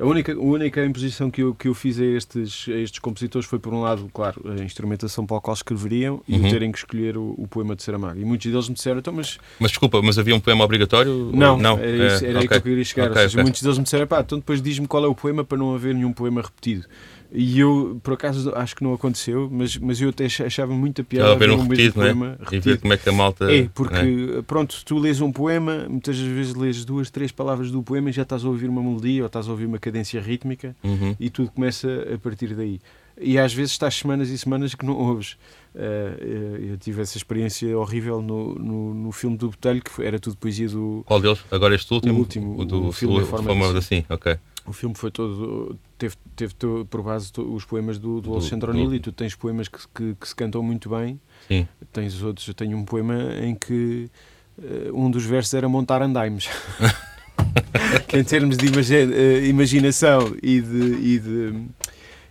[0.00, 3.46] a única, a única imposição que eu, que eu fiz a estes, a estes compositores
[3.46, 6.46] foi, por um lado, claro, a instrumentação para a qual escreveriam e uhum.
[6.46, 8.18] o terem que escolher o, o, poema de Saramago.
[8.18, 9.38] E muitos deles me disseram, então, mas.
[9.58, 11.30] Mas desculpa, mas havia um poema obrigatório?
[11.34, 12.48] Não, não era, isso, era é, aí okay.
[12.48, 13.10] que eu queria chegar.
[13.10, 13.42] Okay, Ou seja, okay.
[13.42, 15.94] muitos deles me disseram, pá, então depois diz-me qual é o poema para não haver
[15.94, 16.86] nenhum poema repetido.
[17.32, 21.36] E eu, por acaso, acho que não aconteceu, mas, mas eu até achava muita piada
[21.36, 22.44] ver um repetido, um poema é?
[22.44, 22.68] repetido.
[22.68, 23.52] E ver como é que a malta.
[23.52, 24.42] É, porque, é?
[24.42, 28.22] pronto, tu lês um poema, muitas vezes lês duas, três palavras do poema e já
[28.22, 31.14] estás a ouvir uma melodia ou estás a ouvir uma cadência rítmica uhum.
[31.20, 32.80] e tudo começa a partir daí.
[33.20, 35.36] E às vezes estás semanas e semanas que não ouves.
[35.74, 40.36] Uh, eu tive essa experiência horrível no, no, no filme do Botelho, que era tudo
[40.36, 41.02] poesia do.
[41.06, 41.38] Qual deles?
[41.50, 42.14] Agora este último?
[42.14, 44.36] O último, o do o filme o, forma, forma assim, ok.
[44.70, 45.76] O filme foi todo.
[45.98, 46.54] teve, teve
[46.88, 50.28] por base os poemas do, do Alexandre O'Neill e tu tens poemas que, que, que,
[50.28, 51.20] se cantam muito bem.
[51.48, 51.66] Sim.
[51.92, 52.46] Tens outros.
[52.46, 54.08] Eu tenho um poema em que
[54.58, 56.48] uh, um dos versos era montar andaimes.
[58.06, 61.64] que em termos de uh, imaginação e de, e de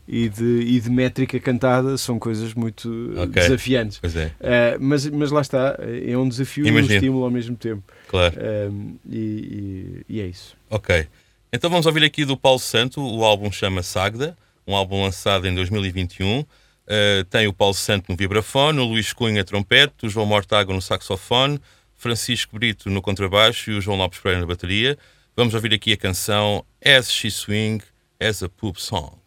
[0.08, 3.44] e de, e de métrica cantada são coisas muito okay.
[3.44, 4.02] desafiantes.
[4.16, 4.76] É.
[4.78, 6.90] Uh, mas, mas lá está, é um desafio Imagino.
[6.90, 7.84] e um estímulo ao mesmo tempo.
[8.08, 8.36] Claro.
[8.36, 10.56] Uh, e, e, e, é isso.
[10.70, 11.06] Ok.
[11.52, 15.56] Então vamos ouvir aqui do Paulo Santo, o álbum chama Sagda, um álbum lançado em
[15.56, 16.42] 2021.
[16.42, 16.46] Uh,
[16.88, 20.82] eh, tem o Paulo Santo no vibrafone, o Luís Cunha trompete, o João Mortágua no
[20.82, 21.60] saxofone,
[21.96, 24.96] Francisco Brito no contrabaixo e o João Lopes Pereira na bateria.
[25.36, 27.82] Vamos ouvir aqui a canção As She Swing
[28.20, 29.19] as a Poop Song.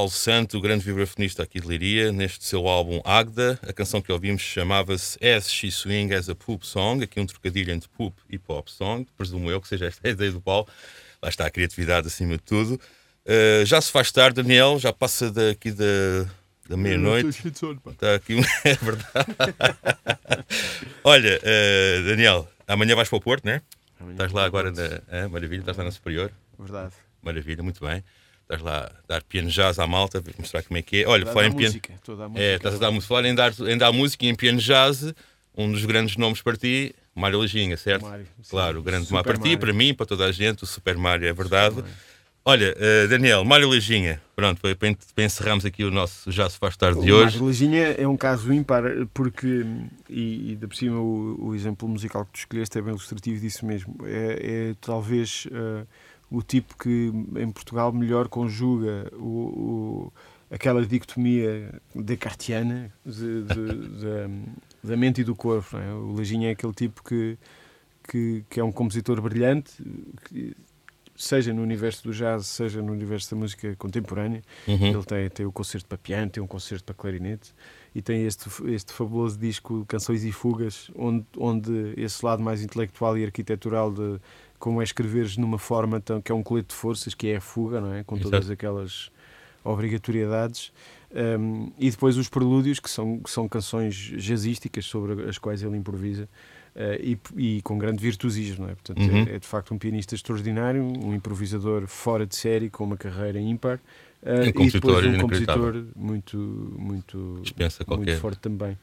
[0.00, 3.58] Paulo Santo, o grande vibrafonista aqui de Liria, neste seu álbum Agda.
[3.62, 7.70] A canção que ouvimos chamava-se As She Swing as a Poop Song, aqui um trocadilho
[7.70, 10.66] entre poop e pop song, presumo eu que seja esta a ideia do Paulo.
[11.22, 12.80] Lá está a criatividade acima de tudo.
[13.26, 15.84] Uh, já se faz tarde, Daniel, já passa daqui da,
[16.66, 17.46] da meia-noite.
[17.48, 19.36] Está aqui, é verdade.
[21.04, 23.62] Olha, uh, Daniel, amanhã vais para o Porto, não é?
[24.12, 25.02] Estás lá agora na.
[25.08, 26.32] É, maravilha, estás lá na Superior.
[26.58, 26.94] Verdade.
[27.22, 28.02] Maravilha, muito bem.
[28.50, 31.06] Estás lá a dar piano jazz à malta, mostrar como é que é.
[31.06, 31.80] Olha, falar em piano.
[32.34, 33.06] É, estás a dar música.
[33.06, 35.14] Falar em dar, em dar música e em piano jazz,
[35.56, 38.06] um dos grandes nomes para ti, Mário Leginha, certo?
[38.06, 40.96] Mário, claro, o grande Super para ti, para mim, para toda a gente, o Super
[40.96, 41.76] Mário, é verdade.
[42.44, 46.76] Olha, uh, Daniel, Mário Leginha, pronto, para, para encerrarmos aqui o nosso Já se faz
[46.76, 47.36] tarde de hoje.
[47.36, 48.82] Mário Leginha é um caso ímpar,
[49.14, 49.64] porque,
[50.08, 53.40] e, e de por cima o, o exemplo musical que tu escolheste é bem ilustrativo
[53.40, 53.94] disso mesmo.
[54.04, 55.84] É, é talvez eh,
[56.30, 59.24] o tipo que em Portugal melhor conjuga o,
[60.08, 60.12] o-
[60.50, 65.76] aquela dicotomia descartiana de, de- de- da mente e do corpo.
[65.76, 65.92] é?
[65.94, 67.36] O Leginha é aquele tipo que,
[68.08, 69.72] que, que é um compositor brilhante,
[70.24, 70.56] que,
[71.16, 74.40] seja no universo do jazz, seja no universo da música contemporânea.
[74.66, 74.86] Uhum.
[74.86, 77.52] Ele tem, tem o concerto para piano, tem um concerto para clarinete
[77.94, 83.18] e tem este, este fabuloso disco Canções e Fugas, onde, onde esse lado mais intelectual
[83.18, 84.18] e arquitetural de
[84.60, 87.40] como é escreveres numa forma tão, que é um colete de forças, que é a
[87.40, 88.04] fuga, não é?
[88.04, 88.52] Com todas Exato.
[88.52, 89.10] aquelas
[89.64, 90.72] obrigatoriedades.
[91.12, 95.76] Um, e depois os prelúdios, que são, que são canções jazzísticas sobre as quais ele
[95.76, 96.28] improvisa.
[96.76, 98.74] eh, e, e com grande virtuosismo, é?
[98.76, 99.24] Portanto, Uhum.
[99.28, 103.40] é, é de facto um pianista extraordinário, um improvisador fora de série, com uma carreira
[103.40, 103.80] ímpar,
[104.24, 106.36] Um e compositor depois um compositor muito,
[106.78, 108.06] muito, Dispensa qualquer.
[108.06, 108.78] muito forte também.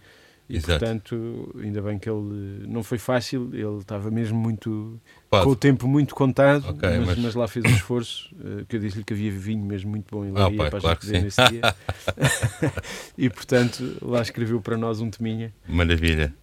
[0.50, 0.80] E Exato.
[0.80, 4.98] portanto, ainda bem que ele não foi fácil, ele estava mesmo muito
[5.30, 5.44] Pode.
[5.44, 8.78] com o tempo muito contado, Ok, mas, mas- mas lá fez um esforço, eh, que
[8.78, 11.00] eu disse-lhe que havia vinho mesmo muito bom em Ah, Leiria pá, para a claro
[11.02, 11.20] sim.
[11.22, 11.62] nesse dia.
[13.18, 15.54] e portanto, lá escreveu para nós um teminha.
[15.68, 16.34] Maravilha.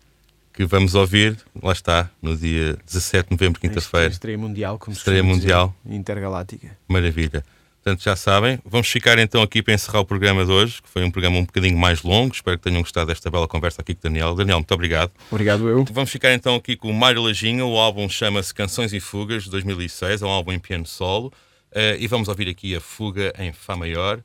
[0.52, 4.06] Que vamos ouvir, lá está, no dia 17 de novembro, em quinta-feira.
[4.12, 5.76] Estreia mundial, como se Estreia costuma dizer, mundial.
[5.86, 6.76] intergaláctica.
[6.86, 7.42] Maravilha.
[7.84, 8.58] Portanto, já sabem.
[8.64, 11.44] Vamos ficar então aqui para encerrar o programa de hoje, que foi um programa um
[11.44, 12.34] bocadinho mais longo.
[12.34, 14.34] Espero que tenham gostado desta bela conversa aqui com o Daniel.
[14.34, 15.12] Daniel, muito obrigado.
[15.30, 15.84] Obrigado eu.
[15.92, 17.62] Vamos ficar então aqui com o Mário Lajinha.
[17.62, 20.22] O álbum chama-se Canções e Fugas, de 2006.
[20.22, 21.30] É um álbum em piano solo.
[21.74, 24.22] Eh, e vamos ouvir aqui a Fuga em Fá maior.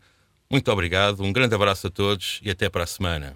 [0.49, 3.35] Muito obrigado, um grande abraço a todos e até para a semana.